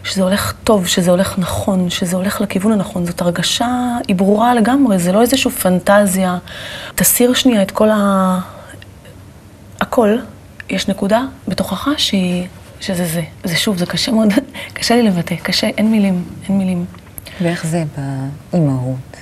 שזה 0.03 0.23
הולך 0.23 0.53
טוב, 0.63 0.87
שזה 0.87 1.11
הולך 1.11 1.39
נכון, 1.39 1.89
שזה 1.89 2.15
הולך 2.15 2.41
לכיוון 2.41 2.71
הנכון. 2.71 3.05
זאת 3.05 3.21
הרגשה, 3.21 3.97
היא 4.07 4.15
ברורה 4.15 4.55
לגמרי, 4.55 4.99
זה 4.99 5.11
לא 5.11 5.21
איזושהי 5.21 5.51
פנטזיה. 5.51 6.37
תסיר 6.95 7.33
שנייה 7.33 7.61
את 7.61 7.71
כל 7.71 7.89
ה... 7.89 8.39
הכל. 9.79 10.17
יש 10.69 10.87
נקודה 10.87 11.21
בתוכך 11.47 11.87
שהיא, 11.97 12.47
שזה 12.79 13.05
זה. 13.05 13.21
זה 13.43 13.55
שוב, 13.55 13.77
זה 13.77 13.85
קשה 13.85 14.11
מאוד, 14.11 14.33
קשה 14.73 14.95
לי 14.95 15.03
לבטא, 15.03 15.35
קשה, 15.35 15.67
אין 15.67 15.91
מילים, 15.91 16.23
אין 16.49 16.57
מילים. 16.57 16.85
ואיך 17.41 17.65
זה 17.67 17.83
באימהות? 18.51 19.17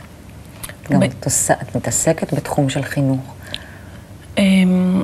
גם 0.92 1.00
ב... 1.00 1.04
את 1.52 1.76
מתעסקת 1.76 2.34
בתחום 2.34 2.70
של 2.70 2.84
חינוך. 2.84 3.34
אמ, 4.38 5.04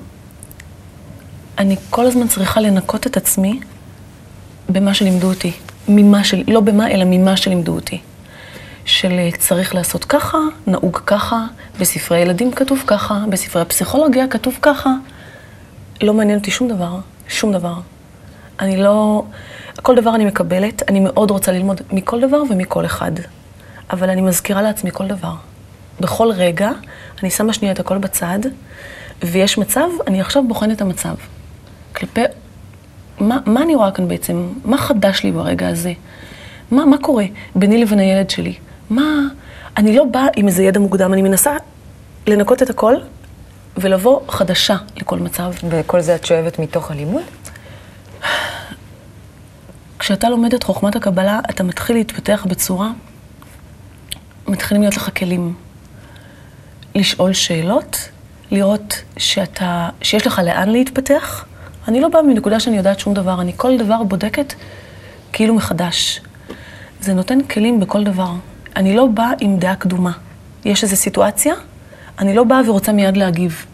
אני 1.58 1.76
כל 1.90 2.06
הזמן 2.06 2.28
צריכה 2.28 2.62
לנקות 2.62 3.08
את 3.08 3.18
עצמי 3.18 3.60
במה 4.70 4.94
שלימדו 4.94 5.30
אותי. 5.30 5.52
ממה 5.88 6.24
של... 6.24 6.44
לא 6.48 6.60
במה, 6.60 6.92
אלא 6.92 7.04
ממה 7.08 7.38
שלימדו 7.38 7.76
אותי. 7.76 8.02
של 8.86 9.12
אה, 9.12 9.30
צריך 9.38 9.76
לעשות 9.76 10.06
ככה, 10.06 10.38
נהוג 10.68 10.98
ככה, 11.06 11.46
בספרי 11.80 12.20
ילדים 12.20 12.52
כתוב 12.52 12.84
ככה, 12.88 13.24
בספרי 13.30 13.62
הפסיכולוגיה 13.62 14.28
כתוב 14.28 14.58
ככה. 14.62 14.90
לא 16.02 16.14
מעניין 16.14 16.40
אותי 16.40 16.52
שום 16.52 16.68
דבר, 16.68 17.00
שום 17.28 17.52
דבר. 17.52 17.76
אני 18.60 18.78
לא... 18.78 19.24
כל 19.82 19.96
דבר 19.96 20.16
אני 20.16 20.26
מקבלת, 20.26 20.84
אני 20.90 21.00
מאוד 21.00 21.32
רוצה 21.32 21.52
ללמוד 21.52 21.82
מכל 21.92 22.22
דבר 22.22 22.42
ומכל 22.50 22.86
אחד. 22.86 23.12
אבל 23.92 24.10
אני 24.10 24.22
מזכירה 24.22 24.62
לעצמי 24.62 24.92
כל 24.92 25.08
דבר. 25.08 25.34
בכל 26.02 26.32
רגע, 26.32 26.72
אני 27.22 27.30
שמה 27.30 27.54
שנייה 27.54 27.74
את 27.74 27.80
הכל 27.80 27.98
בצד, 27.98 28.40
ויש 29.24 29.58
מצב, 29.58 29.88
אני 30.08 30.22
עכשיו 30.22 30.44
בוחנת 30.48 30.76
את 30.76 30.82
המצב. 30.82 31.16
כלפי, 31.96 32.22
מה, 33.20 33.38
מה 33.46 33.62
אני 33.62 33.76
רואה 33.76 33.92
כאן 33.92 34.08
בעצם? 34.08 34.48
מה 34.66 34.78
חדש 34.78 35.24
לי 35.24 35.32
ברגע 35.32 35.68
הזה? 35.68 35.94
מה, 36.72 36.86
מה 36.86 36.98
קורה 36.98 37.26
ביני 37.56 37.78
לבין 37.78 38.00
הילד 38.00 38.30
שלי? 38.30 38.56
מה... 38.90 39.04
אני 39.78 39.96
לא 39.96 40.06
באה 40.06 40.28
עם 40.36 40.48
איזה 40.48 40.64
ידע 40.64 40.80
מוקדם, 40.80 41.14
אני 41.14 41.22
מנסה 41.22 41.56
לנקות 42.28 42.64
את 42.64 42.70
הכל 42.70 42.96
ולבוא 43.78 44.20
חדשה 44.30 44.78
לכל 44.98 45.20
מצב. 45.20 45.52
וכל 45.70 46.02
זה 46.02 46.16
את 46.16 46.26
שואבת 46.26 46.60
מתוך 46.60 46.92
הלימוד? 46.92 47.24
כשאתה 50.00 50.30
לומד 50.30 50.54
את 50.54 50.64
חוכמת 50.64 50.96
הקבלה, 50.96 51.40
אתה 51.50 51.64
מתחיל 51.64 51.96
להתפתח 51.96 52.46
בצורה, 52.50 52.92
מתחילים 54.48 54.82
להיות 54.82 54.98
לך 54.98 55.10
כלים. 55.18 55.54
לשאול 56.96 57.34
שאלות, 57.34 58.10
לראות 58.52 59.02
שאתה, 59.18 59.90
שיש 60.02 60.28
לך 60.28 60.42
לאן 60.46 60.70
להתפתח. 60.70 61.46
אני 61.88 62.02
לא 62.02 62.08
באה 62.08 62.22
מנקודה 62.22 62.60
שאני 62.60 62.78
יודעת 62.78 63.00
שום 63.00 63.14
דבר, 63.14 63.42
אני 63.42 63.52
כל 63.58 63.78
דבר 63.78 64.04
בודקת 64.04 64.54
כאילו 65.34 65.54
מחדש. 65.54 66.22
זה 67.02 67.14
נותן 67.14 67.44
כלים 67.44 67.80
בכל 67.80 68.04
דבר. 68.04 68.32
אני 68.76 68.96
לא 68.96 69.06
באה 69.06 69.32
עם 69.40 69.58
דעה 69.58 69.76
קדומה. 69.76 70.12
יש 70.66 70.84
איזו 70.84 70.96
סיטואציה, 70.96 71.54
אני 72.20 72.36
לא 72.36 72.44
באה 72.44 72.62
ורוצה 72.68 72.92
מיד 72.92 73.18
להגיב. 73.18 73.66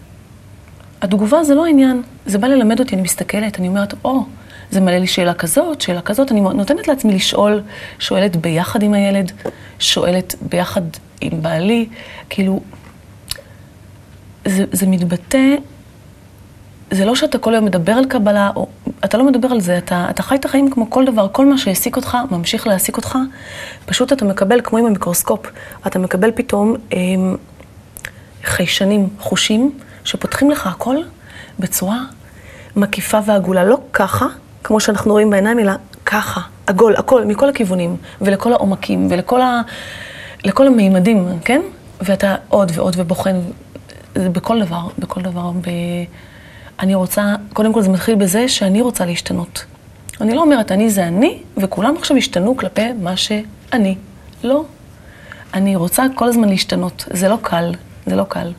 התגובה 1.02 1.44
זה 1.44 1.56
לא 1.56 1.66
העניין, 1.66 2.02
זה 2.26 2.38
בא 2.38 2.48
ללמד 2.48 2.80
אותי, 2.80 2.96
אני 2.96 3.02
מסתכלת, 3.02 3.60
אני 3.60 3.68
אומרת, 3.68 3.94
או, 4.06 4.20
oh, 4.20 4.24
זה 4.72 4.82
מעלה 4.82 5.00
לי 5.00 5.08
שאלה 5.08 5.34
כזאת, 5.34 5.82
שאלה 5.82 6.02
כזאת, 6.02 6.32
אני 6.32 6.42
נותנת 6.42 6.88
לעצמי 6.88 7.14
לשאול, 7.14 7.62
שואלת 8.00 8.36
ביחד 8.36 8.84
עם 8.84 8.94
הילד, 8.94 9.32
שואלת 9.80 10.36
ביחד 10.42 10.82
עם 11.22 11.42
בעלי, 11.42 11.88
כאילו, 12.30 12.62
זה, 14.48 14.66
זה 14.72 14.88
מתבטא, 14.88 15.56
זה 16.92 17.06
לא 17.06 17.16
שאתה 17.16 17.38
כל 17.38 17.54
היום 17.54 17.66
מדבר 17.66 17.92
על 17.92 18.06
קבלה, 18.06 18.52
או, 18.56 18.68
אתה 19.06 19.18
לא 19.18 19.24
מדבר 19.24 19.48
על 19.48 19.60
זה, 19.60 19.78
אתה, 19.78 20.08
אתה 20.10 20.24
חי 20.24 20.36
את 20.36 20.46
החיים 20.46 20.72
כמו 20.72 20.90
כל 20.90 21.06
דבר, 21.06 21.28
כל 21.32 21.46
מה 21.46 21.58
שהעסיק 21.58 21.96
אותך, 21.96 22.18
ממשיך 22.32 22.68
להעסיק 22.68 22.98
אותך, 22.98 23.18
פשוט 23.86 24.14
אתה 24.14 24.26
מקבל, 24.26 24.62
כמו 24.64 24.78
עם 24.78 24.86
המיקרוסקופ, 24.86 25.52
אתה 25.88 26.00
מקבל 26.00 26.32
פתאום 26.36 26.76
אה, 26.94 26.98
חיישנים, 28.44 29.10
חושים, 29.20 29.72
שפותחים 30.04 30.52
לך 30.52 30.68
הכל 30.68 30.96
בצורה 31.60 32.00
מקיפה 32.76 33.20
ועגולה. 33.26 33.64
לא 33.64 33.78
ככה, 33.94 34.26
כמו 34.64 34.80
שאנחנו 34.80 35.12
רואים 35.12 35.30
בעיניים, 35.30 35.60
אלא 35.60 35.72
ככה, 36.06 36.42
עגול, 36.68 36.96
הכל, 36.96 37.26
מכל 37.26 37.50
הכיוונים, 37.50 37.98
ולכל 38.22 38.54
העומקים, 38.54 39.08
ולכל 39.12 39.42
ה... 39.42 39.62
לכל 40.44 40.68
המימדים, 40.68 41.28
כן? 41.46 41.62
ואתה 42.02 42.36
עוד 42.48 42.72
ועוד 42.76 42.94
ובוחן, 42.98 43.36
זה 44.18 44.30
בכל 44.30 44.60
דבר, 44.66 44.88
בכל 45.00 45.22
דבר. 45.22 45.52
ב... 45.52 45.70
אני 46.80 46.96
רוצה, 46.96 47.36
קודם 47.54 47.74
כל 47.74 47.82
זה 47.82 47.90
מתחיל 47.90 48.16
בזה 48.16 48.48
שאני 48.48 48.82
רוצה 48.82 49.06
להשתנות. 49.06 49.66
אני 50.22 50.36
לא 50.36 50.42
אומרת, 50.42 50.72
אני 50.72 50.90
זה 50.90 51.08
אני, 51.08 51.40
וכולם 51.58 51.96
עכשיו 51.98 52.18
ישתנו 52.18 52.58
כלפי 52.58 52.94
מה 53.02 53.18
שאני. 53.18 53.96
לא. 54.44 54.64
אני 55.54 55.76
רוצה 55.76 56.06
כל 56.16 56.28
הזמן 56.28 56.50
להשתנות. 56.50 57.06
זה 57.12 57.30
לא 57.30 57.38
קל, 57.42 57.72
זה 58.06 58.16
לא 58.16 58.24
קל. 58.24 58.52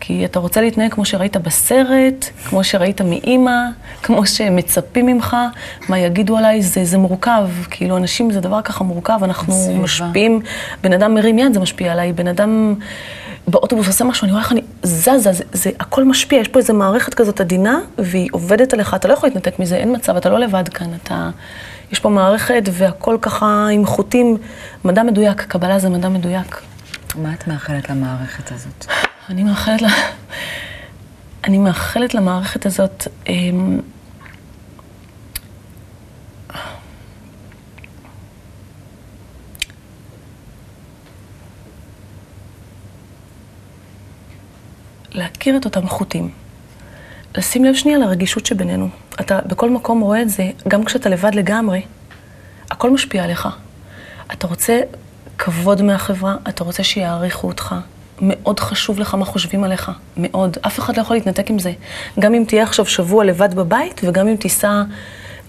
כי 0.00 0.24
אתה 0.24 0.38
רוצה 0.38 0.60
להתנהג 0.60 0.92
כמו 0.92 1.04
שראית 1.04 1.36
בסרט, 1.36 2.26
כמו 2.48 2.64
שראית 2.64 3.00
מאימא, 3.00 3.60
כמו 4.02 4.26
שמצפים 4.26 5.06
ממך, 5.06 5.36
מה 5.88 5.98
יגידו 5.98 6.36
עליי, 6.36 6.62
זה, 6.62 6.84
זה 6.84 6.98
מורכב. 6.98 7.48
כאילו, 7.70 7.96
אנשים 7.96 8.30
זה 8.30 8.40
דבר 8.40 8.62
ככה 8.62 8.84
מורכב, 8.84 9.18
אנחנו 9.22 9.54
סביבה. 9.54 9.80
משפיעים, 9.80 10.40
בן 10.82 10.92
אדם 10.92 11.14
מרים 11.14 11.38
יד, 11.38 11.54
זה 11.54 11.60
משפיע 11.60 11.92
עליי, 11.92 12.12
בן 12.12 12.28
אדם 12.28 12.74
באוטובוס 13.48 13.86
עושה 13.86 14.04
משהו, 14.04 14.24
אני 14.24 14.32
רואה 14.32 14.42
איך 14.42 14.52
אני 14.52 14.60
זזה, 14.82 15.32
זה, 15.32 15.44
זה 15.52 15.70
הכל 15.80 16.04
משפיע, 16.04 16.40
יש 16.40 16.48
פה 16.48 16.58
איזו 16.58 16.74
מערכת 16.74 17.14
כזאת 17.14 17.40
עדינה, 17.40 17.78
והיא 17.98 18.28
עובדת 18.32 18.72
עליך, 18.72 18.94
אתה 18.94 19.08
לא 19.08 19.12
יכול 19.12 19.28
להתנתק 19.28 19.58
מזה, 19.58 19.76
אין 19.76 19.96
מצב, 19.96 20.16
אתה 20.16 20.28
לא 20.28 20.38
לבד 20.38 20.68
כאן, 20.68 20.86
אתה... 21.02 21.30
יש 21.92 22.00
פה 22.00 22.08
מערכת 22.08 22.62
והכל 22.72 23.18
ככה 23.22 23.68
עם 23.72 23.86
חוטים, 23.86 24.36
מדע 24.84 25.02
מדויק, 25.02 25.42
קבלה 25.42 25.78
זה 25.78 25.88
מדע 25.88 26.08
מדויק. 26.08 26.60
מה 27.14 27.34
את 27.34 27.48
מאחלת 27.48 27.90
למערכת 27.90 28.52
הזאת? 28.52 28.86
אני 29.30 29.42
מאחלת 29.42 29.82
לה... 29.82 29.88
אני 31.44 31.58
מאחלת 31.58 32.14
למערכת 32.14 32.66
הזאת... 32.66 33.08
אמ... 33.28 33.80
להכיר 45.16 45.56
את 45.56 45.64
אותם 45.64 45.88
חוטים. 45.88 46.30
לשים 47.36 47.64
לב 47.64 47.74
שנייה 47.74 47.98
לרגישות 47.98 48.46
שבינינו. 48.46 48.88
אתה 49.20 49.38
בכל 49.46 49.70
מקום 49.70 50.00
רואה 50.00 50.22
את 50.22 50.30
זה, 50.30 50.50
גם 50.68 50.84
כשאתה 50.84 51.08
לבד 51.08 51.34
לגמרי, 51.34 51.82
הכל 52.70 52.90
משפיע 52.90 53.24
עליך. 53.24 53.48
אתה 54.32 54.46
רוצה 54.46 54.80
כבוד 55.38 55.82
מהחברה, 55.82 56.36
אתה 56.48 56.64
רוצה 56.64 56.82
שיעריכו 56.84 57.46
אותך. 57.46 57.74
מאוד 58.20 58.60
חשוב 58.60 58.98
לך 58.98 59.14
מה 59.14 59.24
חושבים 59.24 59.64
עליך, 59.64 59.90
מאוד. 60.16 60.56
אף 60.66 60.78
אחד 60.78 60.96
לא 60.96 61.02
יכול 61.02 61.16
להתנתק 61.16 61.50
עם 61.50 61.58
זה. 61.58 61.72
גם 62.20 62.34
אם 62.34 62.44
תהיה 62.48 62.62
עכשיו 62.62 62.86
שבוע 62.86 63.24
לבד 63.24 63.54
בבית, 63.54 64.00
וגם 64.04 64.28
אם 64.28 64.36
תיסע 64.36 64.82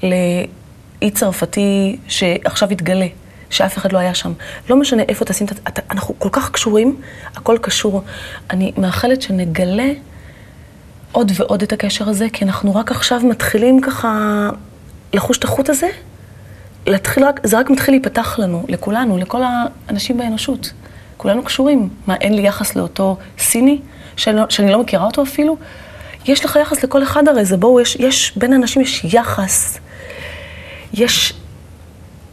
לאי 0.03 1.11
צרפתי 1.13 1.97
שעכשיו 2.07 2.73
יתגלה. 2.73 3.07
שאף 3.49 3.77
אחד 3.77 3.91
לא 3.91 3.97
היה 3.97 4.13
שם. 4.13 4.33
לא 4.69 4.75
משנה 4.75 5.03
איפה 5.03 5.25
תשים 5.25 5.47
את... 5.67 5.79
אנחנו 5.91 6.15
כל 6.19 6.29
כך 6.31 6.51
קשורים, 6.51 7.01
הכל 7.35 7.57
קשור. 7.61 8.03
אני 8.49 8.71
מאחלת 8.77 9.21
שנגלה 9.21 9.91
עוד 11.11 11.31
ועוד 11.35 11.61
את 11.61 11.73
הקשר 11.73 12.09
הזה, 12.09 12.27
כי 12.33 12.45
אנחנו 12.45 12.75
רק 12.75 12.91
עכשיו 12.91 13.21
מתחילים 13.23 13.81
ככה 13.81 14.49
לחוש 15.13 15.37
את 15.37 15.43
החוט 15.43 15.69
הזה. 15.69 15.87
להתחיל 16.87 17.23
רק, 17.23 17.39
זה 17.43 17.59
רק 17.59 17.69
מתחיל 17.69 17.93
להיפתח 17.93 18.39
לנו, 18.39 18.65
לכולנו, 18.67 19.17
לכל 19.17 19.41
האנשים 19.43 20.17
באנושות. 20.17 20.71
כולנו 21.17 21.43
קשורים. 21.43 21.89
מה, 22.07 22.15
אין 22.15 22.33
לי 22.33 22.47
יחס 22.47 22.75
לאותו 22.75 23.17
סיני, 23.39 23.79
שאני, 24.17 24.41
שאני 24.49 24.71
לא 24.71 24.81
מכירה 24.81 25.05
אותו 25.05 25.23
אפילו? 25.23 25.57
יש 26.25 26.45
לך 26.45 26.59
יחס 26.61 26.83
לכל 26.83 27.03
אחד 27.03 27.27
הרי 27.27 27.45
זה, 27.45 27.57
בואו, 27.57 27.81
יש, 27.81 27.95
יש, 27.95 28.37
בין 28.37 28.53
אנשים 28.53 28.81
יש 28.81 29.03
יחס. 29.13 29.79
יש 30.93 31.33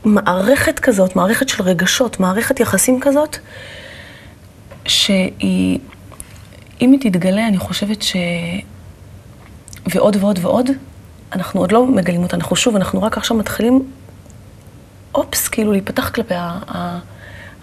מערכת 0.05 0.79
כזאת, 0.79 1.17
מערכת 1.17 1.49
של 1.49 1.62
רגשות, 1.62 2.21
מערכת 2.21 2.61
יחסים 2.61 3.01
כזאת, 3.01 3.38
שהיא, 4.87 5.79
אם 6.81 6.93
היא 6.93 7.01
תתגלה, 7.01 7.49
אני 7.49 7.59
חושבת 7.59 8.03
ש... 8.03 8.17
ועוד 9.87 10.17
ועוד 10.21 10.38
ועוד, 10.43 10.71
אנחנו 11.33 11.61
עוד 11.61 11.73
לא 11.73 11.87
מגלים 11.87 12.23
אותה, 12.23 12.37
אנחנו 12.37 12.57
שוב, 12.57 12.77
אנחנו 12.77 13.03
רק 13.03 13.19
עכשיו 13.19 13.37
מתחילים, 13.37 13.93
אופס, 15.14 15.49
כאילו 15.49 15.73
להיפתח 15.73 16.11
כלפי 16.11 16.35
ה... 16.35 16.59
ה... 16.69 16.99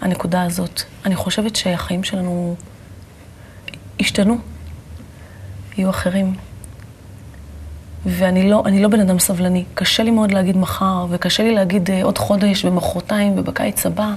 הנקודה 0.00 0.42
הזאת. 0.42 0.82
אני 1.04 1.16
חושבת 1.16 1.56
שהחיים 1.56 2.04
שלנו 2.04 2.56
השתנו, 4.00 4.38
יהיו 5.76 5.90
אחרים. 5.90 6.34
ואני 8.06 8.50
לא, 8.50 8.62
לא 8.72 8.88
בן 8.88 9.00
אדם 9.00 9.18
סבלני. 9.18 9.64
קשה 9.74 10.02
לי 10.02 10.10
מאוד 10.10 10.32
להגיד 10.32 10.56
מחר, 10.56 11.06
וקשה 11.10 11.42
לי 11.42 11.54
להגיד 11.54 11.88
uh, 11.88 11.92
עוד 12.02 12.18
חודש 12.18 12.64
ומחרתיים 12.64 13.32
ובקיץ 13.38 13.86
הבא. 13.86 14.10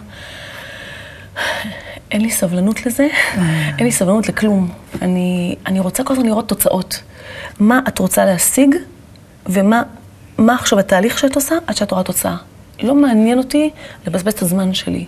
אין 2.12 2.22
לי 2.22 2.32
סבלנות 2.32 2.86
לזה, 2.86 3.08
אין 3.78 3.86
לי 3.86 3.92
סבלנות 3.92 4.30
לכלום. 4.30 4.70
אני, 5.02 5.56
אני 5.66 5.80
רוצה 5.80 6.04
כל 6.04 6.14
הזמן 6.14 6.26
לראות 6.26 6.50
תוצאות. 6.50 7.04
מה 7.60 7.80
את 7.88 8.00
רוצה 8.00 8.26
להשיג 8.26 8.76
ומה 9.46 9.84
מה 10.38 10.56
עכשיו 10.56 10.80
התהליך 10.80 11.20
שאת 11.20 11.36
עושה 11.36 11.56
עד 11.68 11.76
שאת 11.76 11.92
רואה 11.92 12.04
תוצאה. 12.04 12.36
לא 12.84 12.96
מעניין 12.96 13.38
אותי 13.38 13.70
לבזבז 14.08 14.34
את 14.34 14.42
הזמן 14.42 14.74
שלי. 14.74 15.06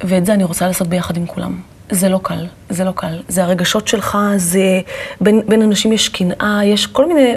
ואת 0.00 0.26
זה 0.26 0.34
אני 0.34 0.44
רוצה 0.44 0.66
לעשות 0.66 0.88
ביחד 0.88 1.16
עם 1.16 1.26
כולם. 1.26 1.60
זה 1.90 2.08
לא 2.08 2.20
קל, 2.22 2.46
זה 2.70 2.84
לא 2.84 2.92
קל. 2.96 3.22
זה 3.28 3.42
הרגשות 3.42 3.88
שלך, 3.88 4.18
זה... 4.36 4.80
בין, 5.20 5.42
בין 5.48 5.62
אנשים 5.62 5.92
יש 5.92 6.08
קנאה, 6.08 6.60
יש 6.64 6.86
כל 6.86 7.08
מיני 7.08 7.34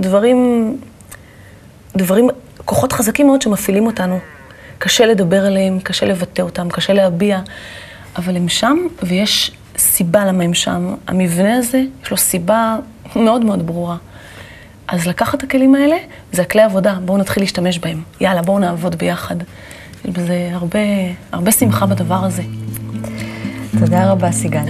דברים, 0.00 0.76
דברים, 1.96 2.28
כוחות 2.64 2.92
חזקים 2.92 3.26
מאוד 3.26 3.42
שמפעילים 3.42 3.86
אותנו. 3.86 4.18
קשה 4.78 5.06
לדבר 5.06 5.46
עליהם, 5.46 5.80
קשה 5.80 6.06
לבטא 6.06 6.42
אותם, 6.42 6.68
קשה 6.68 6.92
להביע, 6.92 7.40
אבל 8.16 8.36
הם 8.36 8.48
שם, 8.48 8.76
ויש 9.02 9.52
סיבה 9.78 10.24
למה 10.24 10.44
הם 10.44 10.54
שם. 10.54 10.94
המבנה 11.06 11.56
הזה, 11.56 11.82
יש 12.02 12.10
לו 12.10 12.16
סיבה 12.16 12.76
מאוד 13.16 13.44
מאוד 13.44 13.66
ברורה. 13.66 13.96
אז 14.88 15.06
לקחת 15.06 15.34
את 15.38 15.42
הכלים 15.42 15.74
האלה, 15.74 15.96
זה 16.32 16.42
הכלי 16.42 16.62
עבודה, 16.62 16.94
בואו 17.04 17.18
נתחיל 17.18 17.42
להשתמש 17.42 17.78
בהם. 17.78 18.02
יאללה, 18.20 18.42
בואו 18.42 18.58
נעבוד 18.58 18.94
ביחד. 18.94 19.36
יש 20.04 20.10
בזה 20.10 20.50
הרבה, 20.52 20.78
הרבה 21.32 21.52
שמחה 21.52 21.86
בדבר 21.86 22.24
הזה. 22.24 22.42
תודה 23.78 24.10
רבה, 24.10 24.32
סיגל. 24.32 24.60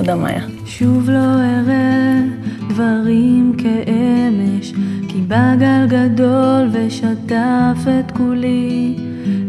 תודה, 0.00 0.16
מאיה. 0.16 0.42
שוב 0.66 1.10
לא 1.10 1.34
אראה 1.34 2.20
דברים 2.68 3.52
כאמש, 3.58 4.72
כי 5.08 5.20
בא 5.20 5.54
גל 5.58 5.86
גדול 5.88 6.68
ושטף 6.72 7.78
את 8.00 8.10
כולי. 8.10 8.96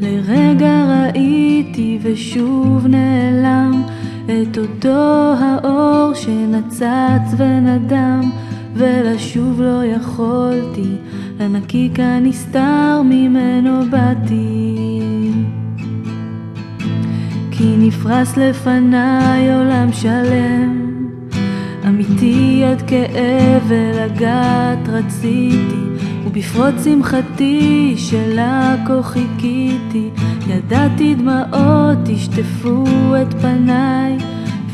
לרגע 0.01 0.85
ראיתי 0.85 1.99
ושוב 2.01 2.87
נעלם 2.87 3.83
את 4.25 4.57
אותו 4.57 5.33
האור 5.39 6.13
שנצץ 6.13 7.33
ונדם. 7.37 8.31
ולשוב 8.73 9.61
לא 9.61 9.85
יכולתי, 9.85 10.95
לנקיק 11.39 11.99
הנסתר 11.99 13.01
ממנו 13.05 13.81
באתי. 13.89 14.90
כי 17.61 17.75
נפרס 17.77 18.37
לפניי 18.37 19.53
עולם 19.53 19.93
שלם, 19.93 20.97
אמיתי 21.87 22.63
עד 22.65 22.81
כאב 22.81 23.63
ולגעת 23.67 24.87
רציתי, 24.87 25.83
ובפרוץ 26.25 26.83
שמחתי 26.83 27.93
שלה 27.97 28.75
כה 28.87 29.03
חיכיתי, 29.03 30.09
ידעתי 30.47 31.15
דמעות 31.15 32.09
ישטפו 32.09 32.83
את 33.21 33.33
פניי, 33.33 34.17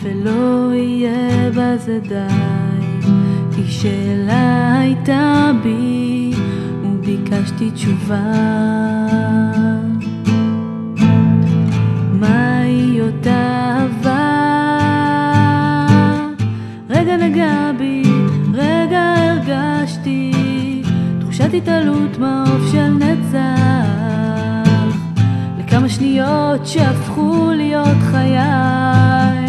ולא 0.02 0.72
יהיה 0.74 1.50
בזה 1.50 2.00
די. 2.00 3.08
כי 3.56 3.72
שאלה 3.72 4.80
הייתה 4.80 5.52
בי 5.64 6.32
וביקשתי 6.84 7.72
תשובה. 7.72 8.22
מהי 12.20 12.57
אהבה? 13.28 14.38
רגע 16.90 17.18
נגע 17.18 17.72
בי, 17.78 18.04
רגע 18.54 19.16
הרגשתי 19.18 20.32
תחושת 21.20 21.50
התעלות 21.54 22.18
מעוף 22.18 22.72
של 22.72 22.88
נצח 22.90 23.88
לכמה 25.60 25.90
שניות 25.90 26.68
שהפכו 26.68 27.52
להיות 27.56 27.98
חיי 28.12 29.47